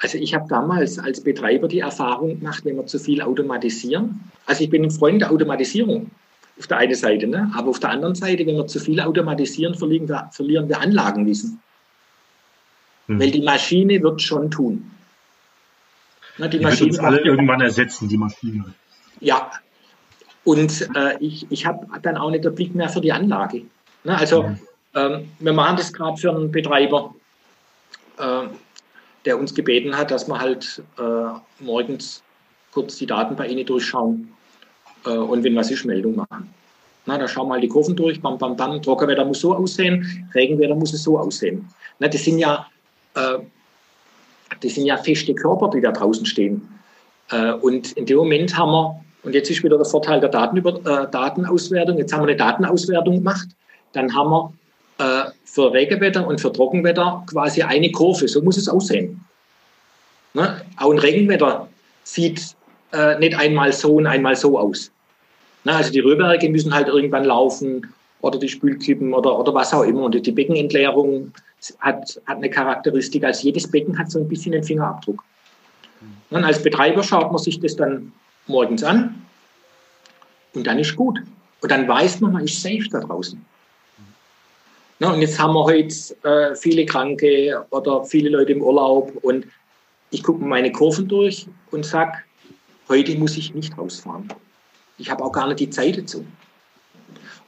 [0.01, 4.33] also ich habe damals als Betreiber die Erfahrung gemacht, wenn wir zu viel automatisieren.
[4.47, 6.11] Also ich bin ein Freund der Automatisierung
[6.59, 7.51] auf der einen Seite, ne?
[7.55, 11.61] aber auf der anderen Seite, wenn wir zu viel automatisieren, verlieren wir, verlieren wir Anlagenwissen.
[13.07, 13.21] Hm.
[13.21, 14.91] Weil die Maschine wird schon tun.
[16.39, 18.75] Na, die, die Maschine wird uns alle irgendwann ersetzen, die Maschine.
[19.21, 19.51] Ja,
[20.45, 23.63] und äh, ich, ich habe dann auch nicht den Blick mehr für die Anlage.
[24.05, 24.17] Ne?
[24.17, 24.59] Also hm.
[24.95, 27.15] ähm, wir machen das gerade für einen Betreiber.
[28.19, 28.49] Äh,
[29.27, 31.03] der uns gebeten hat, dass wir halt äh,
[31.59, 32.23] morgens
[32.71, 34.33] kurz die Daten bei Ihnen durchschauen
[35.11, 36.53] und wenn was ist, Meldung machen.
[37.07, 38.83] Na, da schauen wir mal die Kurven durch, bam, bam, bam.
[38.83, 41.69] Trockenwetter muss so aussehen, Regenwetter muss es so aussehen.
[42.01, 42.67] Na, das sind ja,
[43.15, 43.39] äh,
[44.61, 46.69] das sind ja feste Körper, die da draußen stehen.
[47.31, 50.79] Äh, und in dem Moment haben wir, und jetzt ist wieder der Vorteil der Datenüber,
[50.81, 53.49] äh, Datenauswertung, jetzt haben wir eine Datenauswertung gemacht,
[53.93, 54.53] dann haben wir
[54.99, 58.27] äh, für Regenwetter und für Trockenwetter quasi eine Kurve.
[58.27, 59.25] So muss es aussehen.
[60.35, 60.61] Ne?
[60.79, 61.69] Auch ein Regenwetter
[62.03, 62.57] sieht
[62.93, 64.91] äh, nicht einmal so und einmal so aus.
[65.67, 65.75] Ne?
[65.75, 70.05] Also die Röhrwerke müssen halt irgendwann laufen oder die Spülkippen oder, oder was auch immer.
[70.05, 71.33] Und die Beckenentleerung
[71.81, 73.25] hat, hat eine Charakteristik.
[73.25, 75.23] Also jedes Becken hat so ein bisschen einen Fingerabdruck.
[76.31, 78.13] Und als Betreiber schaut man sich das dann
[78.47, 79.21] morgens an
[80.55, 81.19] und dann ist gut.
[81.63, 83.45] Und dann weiß man, man ist safe da draußen.
[85.01, 89.47] Na, und jetzt haben wir heute äh, viele Kranke oder viele Leute im Urlaub und
[90.11, 92.19] ich gucke meine Kurven durch und sage,
[92.89, 94.29] heute muss ich nicht rausfahren.
[94.99, 96.25] Ich habe auch gar nicht die Zeit dazu.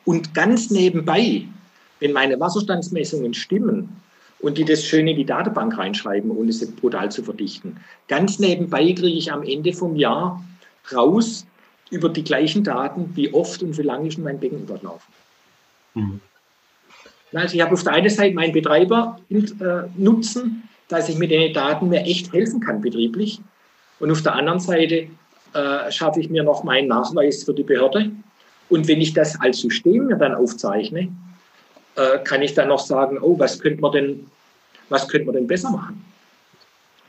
[0.05, 1.44] Und ganz nebenbei,
[2.01, 4.01] wenn meine Wasserstandsmessungen stimmen
[4.40, 8.92] und die das schön in die Datenbank reinschreiben, ohne sie brutal zu verdichten, ganz nebenbei
[8.92, 10.42] kriege ich am Ende vom Jahr
[10.92, 11.46] raus
[11.90, 15.12] über die gleichen Daten, wie oft und wie lange ist mein Becken überlaufen.
[15.94, 16.20] Mhm.
[17.34, 21.53] Also ich habe auf der einen Seite meinen Betreiber äh, nutzen, dass ich mit den
[21.53, 23.40] Daten mir echt helfen kann betrieblich.
[24.01, 25.09] Und auf der anderen Seite
[25.55, 28.11] äh, schaffe ich mir noch meinen Nachweis für die Behörde.
[28.68, 31.09] Und wenn ich das als System mir dann aufzeichne,
[31.96, 34.26] äh, kann ich dann noch sagen, oh, was könnte man denn,
[34.88, 36.05] was könnte man denn besser machen?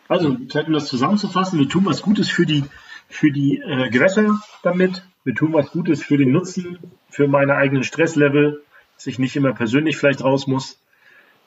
[0.07, 2.63] Also, um das zusammenzufassen, wir tun was Gutes für die,
[3.09, 6.79] für die äh, Gewässer damit, wir tun was Gutes für den Nutzen,
[7.09, 8.63] für meine eigenen Stresslevel,
[8.95, 10.79] dass ich nicht immer persönlich vielleicht raus muss.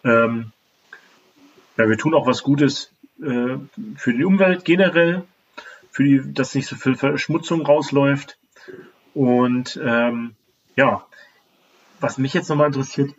[0.05, 0.53] Ähm,
[1.77, 3.57] ja, wir tun auch was Gutes äh,
[3.97, 5.25] für die Umwelt generell,
[5.93, 8.39] für die, dass nicht so viel Verschmutzung rausläuft.
[9.15, 10.35] Und ähm,
[10.75, 11.07] ja,
[12.01, 13.15] was mich jetzt nochmal interessiert,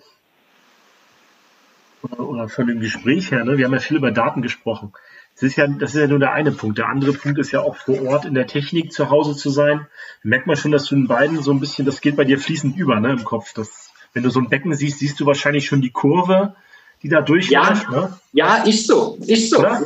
[2.02, 4.92] oder, oder von dem Gespräch her, ne, wir haben ja viel über Daten gesprochen.
[5.36, 6.78] Das ist, ja, das ist ja nur der eine Punkt.
[6.78, 9.88] Der andere Punkt ist ja auch vor Ort in der Technik zu Hause zu sein.
[10.24, 12.38] Da merkt man schon, dass du in beiden so ein bisschen, das geht bei dir
[12.38, 13.54] fließend über, ne, im Kopf.
[13.54, 16.56] Das wenn du so ein Becken siehst, siehst du wahrscheinlich schon die Kurve,
[17.04, 17.86] die da durchläuft.
[17.92, 18.20] Ja, ne?
[18.32, 19.62] ja ist so, ist so.
[19.62, 19.86] Das,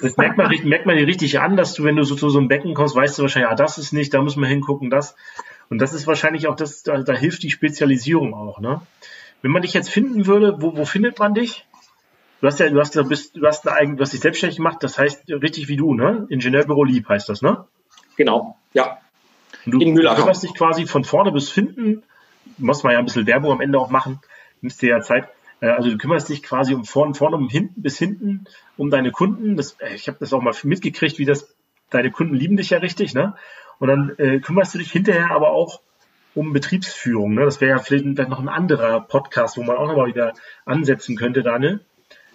[0.00, 2.38] das, merkt, man, merkt man dir richtig an, dass du, wenn du so zu so
[2.38, 5.16] einem Becken kommst, weißt du wahrscheinlich, ah, das ist nicht, da müssen wir hingucken, das.
[5.68, 8.60] Und das ist wahrscheinlich auch, das, da, da hilft die Spezialisierung auch.
[8.60, 8.80] Ne?
[9.42, 11.66] Wenn man dich jetzt finden würde, wo, wo findet man dich?
[12.40, 14.78] Du hast ja, du hast ja, bist, du hast, eine, du hast dich selbstständig gemacht,
[14.80, 16.26] das heißt richtig wie du, ne?
[16.28, 17.64] Ingenieurbüro Lieb heißt das, ne?
[18.16, 18.98] Genau, ja.
[19.64, 22.02] Und du kümmerst dich quasi von vorne bis hinten
[22.58, 24.20] muss man ja ein bisschen Werbung am Ende auch machen,
[24.60, 25.28] nimmst dir ja Zeit.
[25.60, 28.46] Äh, also du kümmerst dich quasi um vorne, vorne um hinten bis hinten
[28.76, 29.56] um deine Kunden.
[29.56, 31.54] Das, äh, ich habe das auch mal mitgekriegt, wie das,
[31.90, 33.34] deine Kunden lieben dich ja richtig, ne?
[33.78, 35.80] Und dann äh, kümmerst du dich hinterher aber auch
[36.34, 37.34] um Betriebsführung.
[37.34, 37.44] Ne?
[37.44, 40.32] Das wäre ja vielleicht noch ein anderer Podcast, wo man auch nochmal wieder
[40.64, 41.80] ansetzen könnte, Daniel.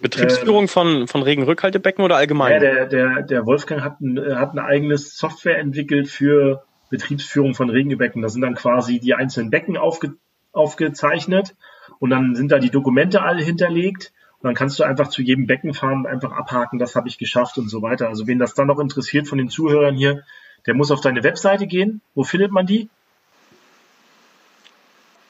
[0.00, 2.52] Betriebsführung äh, von, von Regenrückhaltebecken oder allgemein?
[2.52, 7.70] Ja, der, der, der Wolfgang hat ein, hat ein eigenes Software entwickelt für Betriebsführung von
[7.70, 8.22] Regenbecken.
[8.22, 10.14] Da sind dann quasi die einzelnen Becken aufge,
[10.52, 11.54] aufgezeichnet
[12.02, 15.72] und dann sind da die Dokumente alle hinterlegt dann kannst du einfach zu jedem Becken
[15.72, 18.08] fahren, einfach abhaken, das habe ich geschafft und so weiter.
[18.08, 20.24] Also wen das dann noch interessiert von den Zuhörern hier,
[20.66, 22.02] der muss auf deine Webseite gehen.
[22.14, 22.88] Wo findet man die?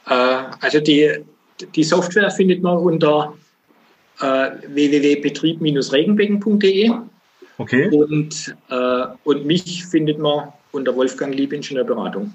[0.06, 1.24] Äh, also die,
[1.74, 3.34] die Software findet man unter
[4.20, 6.90] äh, www.betrieb-regenbecken.de.
[7.58, 7.90] Okay.
[7.90, 12.32] Und, äh, und mich findet man unter Wolfgang Lieb Ingenieurberatung.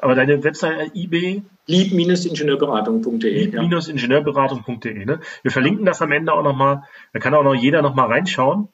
[0.00, 1.42] Aber deine Webseite IB?
[1.66, 3.46] Lieb-ingenieurberatung.de.
[3.46, 5.04] Lieb-ingenieurberatung.de.
[5.04, 5.20] Ne?
[5.42, 6.84] Wir verlinken das am Ende auch nochmal.
[7.12, 8.68] Da kann auch noch jeder nochmal reinschauen.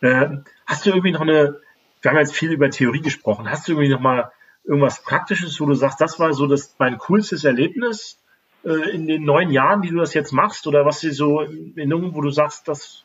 [0.00, 0.28] Äh,
[0.66, 1.60] hast du irgendwie noch eine,
[2.02, 4.30] wir haben jetzt viel über Theorie gesprochen, hast du irgendwie nochmal
[4.64, 8.18] irgendwas Praktisches, wo du sagst, das war so das, mein coolstes Erlebnis
[8.64, 10.66] äh, in den neun Jahren, die du das jetzt machst?
[10.66, 13.04] Oder was dir so in Erinnerung, wo du sagst, das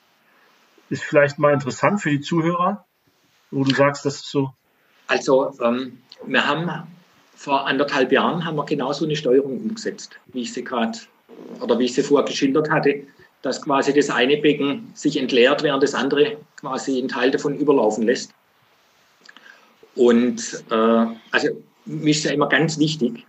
[0.90, 2.86] ist vielleicht mal interessant für die Zuhörer,
[3.50, 4.52] wo du sagst, das ist so.
[5.08, 6.70] Also, ähm, wir haben
[7.42, 11.00] vor anderthalb Jahren haben wir genau so eine Steuerung umgesetzt, wie ich sie gerade
[11.60, 13.02] oder wie ich sie vorher geschildert hatte,
[13.42, 18.04] dass quasi das eine Becken sich entleert, während das andere quasi einen Teil davon überlaufen
[18.04, 18.32] lässt.
[19.96, 21.50] Und äh, also
[21.86, 23.26] mir ist ja immer ganz wichtig,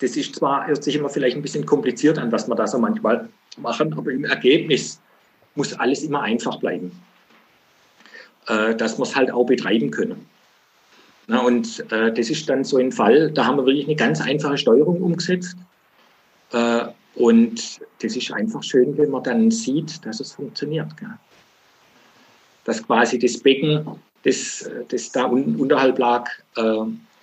[0.00, 2.78] das ist zwar, hört sich immer vielleicht ein bisschen kompliziert an, was wir da so
[2.78, 5.00] manchmal machen, aber im Ergebnis
[5.54, 6.92] muss alles immer einfach bleiben.
[8.48, 10.26] Äh, dass wir es halt auch betreiben können.
[11.28, 14.20] Na, und äh, das ist dann so ein Fall, da haben wir wirklich eine ganz
[14.20, 15.56] einfache Steuerung umgesetzt.
[16.52, 20.96] Äh, und das ist einfach schön, wenn man dann sieht, dass es funktioniert.
[20.96, 21.10] Gell?
[22.64, 23.86] Dass quasi das Becken,
[24.24, 26.62] das, das da un unterhalb lag äh,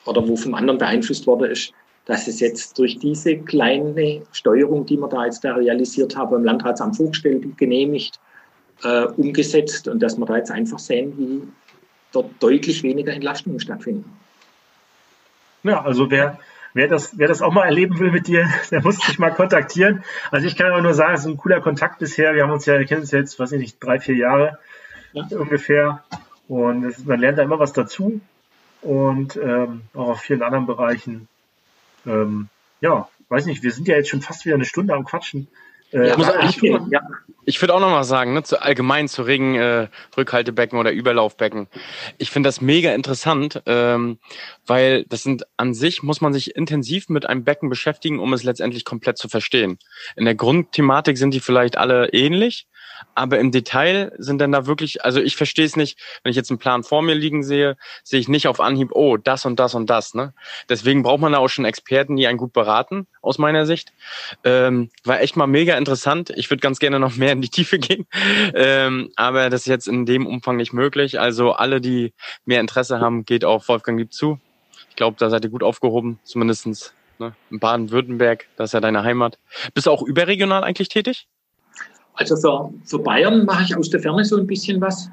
[0.06, 1.74] oder wo vom anderen beeinflusst worden ist,
[2.06, 6.44] dass es jetzt durch diese kleine Steuerung, die wir da jetzt da realisiert haben, im
[6.44, 8.20] Landratsamt vorgestellt, genehmigt,
[8.84, 11.42] äh, umgesetzt und dass wir da jetzt einfach sehen, wie
[12.12, 14.12] dort deutlich weniger Entlastungen stattfinden.
[15.64, 16.40] Ja, also wer,
[16.74, 20.04] wer, das, wer das auch mal erleben will mit dir, der muss dich mal kontaktieren.
[20.32, 22.34] Also ich kann aber nur sagen, es ist ein cooler Kontakt bisher.
[22.34, 24.60] Wir haben uns ja, wir kennen uns jetzt, weiß ich nicht, drei, vier Jahre
[25.14, 25.26] ja.
[25.38, 26.04] ungefähr.
[26.48, 28.22] Und ist, man lernt da immer was dazu.
[28.82, 31.28] Und ähm, auch auf vielen anderen Bereichen
[32.06, 32.50] ähm,
[32.82, 35.48] ja, weiß nicht, wir sind ja jetzt schon fast wieder eine Stunde am Quatschen.
[35.92, 37.02] Äh, ja, ich, ja.
[37.46, 41.68] ich würde auch noch mal sagen, ne, zu, allgemein zu Regen, äh, Rückhaltebecken oder Überlaufbecken.
[42.18, 44.20] Ich finde das mega interessant, ähm,
[44.68, 48.44] weil das sind an sich muss man sich intensiv mit einem Becken beschäftigen, um es
[48.44, 49.80] letztendlich komplett zu verstehen.
[50.16, 52.68] In der Grundthematik sind die vielleicht alle ähnlich,
[53.16, 56.50] aber im Detail sind dann da wirklich, also ich verstehe es nicht, wenn ich jetzt
[56.50, 59.76] einen Plan vor mir liegen sehe, sehe ich nicht auf Anhieb, oh, das und das
[59.76, 60.14] und das.
[60.14, 60.34] Ne?
[60.70, 63.94] Deswegen braucht man da auch schon Experten, die einen gut beraten, aus meiner Sicht.
[64.44, 66.32] Ähm, war echt mal mega interessant.
[66.36, 68.08] Ich würde ganz gerne noch mehr in die Tiefe gehen,
[68.54, 71.20] ähm, aber das ist jetzt in dem Umfang nicht möglich.
[71.20, 72.14] Also alle, die
[72.46, 74.40] mehr Interesse haben, geht auf Wolfgang Lieb zu.
[74.90, 77.36] Ich glaube, da seid ihr gut aufgehoben, zumindestens ne?
[77.50, 79.38] in Baden-Württemberg, das ist ja deine Heimat.
[79.74, 81.28] Bist du auch überregional eigentlich tätig?
[82.20, 85.10] Also für, für Bayern mache ich aus der Ferne so ein bisschen was.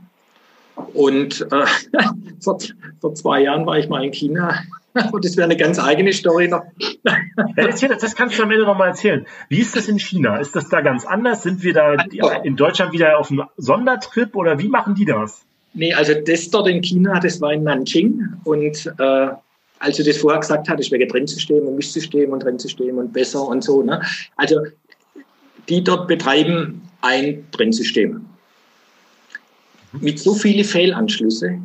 [0.92, 1.66] Und äh,
[2.40, 2.58] vor,
[3.00, 4.58] vor zwei Jahren war ich mal in China.
[5.12, 6.62] Und das wäre eine ganz eigene Story noch.
[7.04, 9.26] Ja, das kannst du am Ende noch mal erzählen.
[9.50, 10.38] Wie ist das in China?
[10.38, 11.42] Ist das da ganz anders?
[11.42, 11.96] Sind wir da
[12.42, 15.42] in Deutschland wieder auf einem Sondertrip oder wie machen die das?
[15.74, 18.22] Nee, also das dort in China, das war in Nanjing.
[18.44, 19.28] Und äh,
[19.78, 23.62] als du das vorher gesagt hattest, wegen Trennsystem und Mischsystem und Trennsystem und besser und
[23.62, 23.82] so.
[23.82, 24.00] Ne?
[24.36, 24.62] Also
[25.68, 28.24] die dort betreiben ein Trennsystem.
[29.92, 31.58] Mit so vielen Fehlanschlüsse,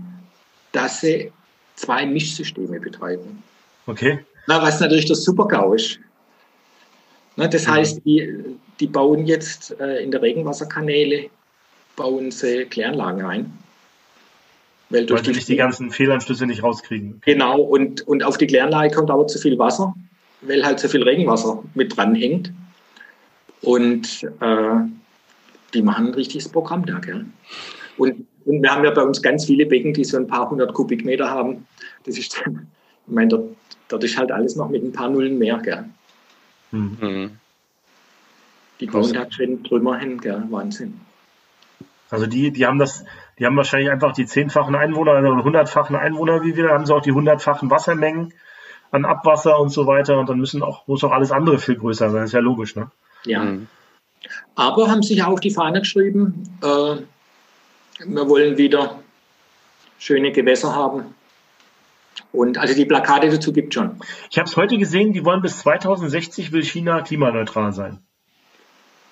[0.71, 1.31] dass sie
[1.75, 3.43] zwei Mischsysteme betreiben.
[3.87, 4.19] Okay.
[4.47, 5.99] Na, was natürlich der Super-GAU ist.
[7.35, 7.71] Na, das mhm.
[7.71, 8.33] heißt, die,
[8.79, 11.29] die bauen jetzt äh, in der Regenwasserkanäle
[11.95, 13.53] bauen sie Kläranlagen ein.
[14.89, 17.21] Weil durch die, die ganzen Fehlanschlüsse nicht rauskriegen.
[17.25, 19.93] Genau, und, und auf die Kläranlage kommt aber zu viel Wasser,
[20.41, 22.51] weil halt zu viel Regenwasser mit dran hängt.
[23.61, 24.75] Und äh,
[25.73, 26.99] die machen ein richtiges Programm da.
[26.99, 27.25] Gell?
[27.97, 30.73] Und, und, wir haben ja bei uns ganz viele Becken, die so ein paar hundert
[30.73, 31.67] Kubikmeter haben.
[32.05, 32.53] Das ist, ich
[33.07, 33.55] meine, dort,
[33.87, 35.57] dort ist halt alles noch mit ein paar Nullen mehr.
[35.57, 35.85] Gell?
[36.71, 37.31] Mhm.
[38.79, 40.43] Die bauen da schön Trümmer hin, gell?
[40.49, 40.99] Wahnsinn.
[42.09, 43.05] Also die, die haben das,
[43.39, 46.85] die haben wahrscheinlich einfach die zehnfachen Einwohner oder also hundertfachen Einwohner wie wir, da haben
[46.85, 48.33] sie auch die hundertfachen Wassermengen
[48.91, 52.09] an Abwasser und so weiter und dann müssen auch, muss auch alles andere viel größer
[52.09, 52.91] sein, das ist ja logisch, ne?
[53.23, 53.43] Ja.
[53.43, 53.67] Mhm.
[54.55, 56.95] Aber haben sich auch die Fahne geschrieben, äh,
[58.05, 58.99] wir wollen wieder
[59.99, 61.15] schöne Gewässer haben.
[62.31, 63.99] Und also die Plakate dazu gibt es schon.
[64.29, 67.99] Ich habe es heute gesehen, die wollen bis 2060 will China klimaneutral sein.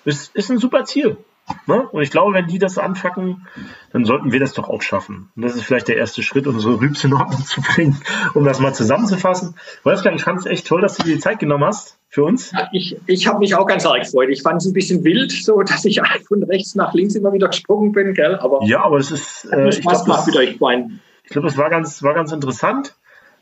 [0.04, 1.18] Ist, ist ein super Ziel.
[1.66, 1.88] Ne?
[1.88, 3.46] Und ich glaube, wenn die das anfacken,
[3.92, 5.30] dann sollten wir das doch auch schaffen.
[5.36, 8.00] Und das ist vielleicht der erste Schritt, unsere Rübs in Ordnung zu bringen,
[8.34, 9.54] um das mal zusammenzufassen.
[9.84, 12.52] Wolfgang, ich fand es echt toll, dass du dir die Zeit genommen hast für uns.
[12.52, 14.28] Ja, ich ich habe mich auch ganz arg gefreut.
[14.30, 17.48] Ich fand es ein bisschen wild, so dass ich von rechts nach links immer wieder
[17.48, 18.36] gesprungen bin, gell?
[18.36, 19.44] Aber ja, aber es ist.
[19.52, 22.94] Äh, ich glaube, das, ich glaub, das war ganz, war ganz interessant.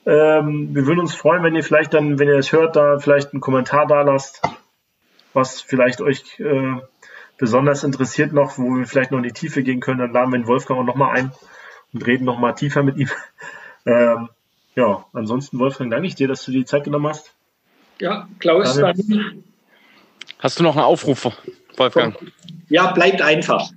[0.07, 3.33] Ähm, wir würden uns freuen, wenn ihr vielleicht dann, wenn ihr das hört, da vielleicht
[3.33, 4.43] einen Kommentar da lasst,
[5.35, 6.77] was vielleicht euch äh,
[7.39, 10.01] besonders interessiert noch, wo wir vielleicht noch in die Tiefe gehen können.
[10.01, 11.33] Dann laden wir den Wolfgang auch nochmal ein
[11.93, 13.09] und reden nochmal tiefer mit ihm.
[13.87, 14.29] Ähm,
[14.75, 17.33] ja, ansonsten, Wolfgang, danke ich dir, dass du dir die Zeit genommen hast.
[18.01, 19.45] Ja, Klaus, dann.
[20.39, 21.31] Hast du noch einen Aufruf,
[21.77, 22.15] Wolfgang?
[22.69, 23.71] Ja, bleibt einfach.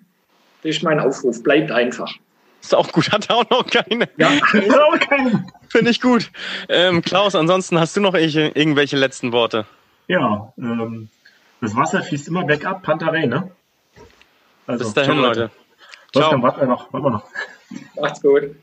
[0.63, 1.41] Das ist mein Aufruf.
[1.43, 2.13] Bleibt einfach.
[2.61, 4.09] Ist auch gut, hat er auch noch keine.
[4.17, 5.45] Ja, auch keine.
[5.69, 6.29] Finde ich gut.
[6.69, 9.65] Ähm, Klaus, ansonsten hast du noch irgendwelche letzten Worte?
[10.07, 11.09] Ja, ähm,
[11.61, 13.51] das Wasser fließt immer bergab, Pantarei, ne?
[14.67, 15.51] Also, Bis dahin, Leute.
[16.11, 16.23] Ciao.
[16.23, 17.23] Wolfgang, warte noch, warte noch.
[17.99, 18.55] Macht's gut.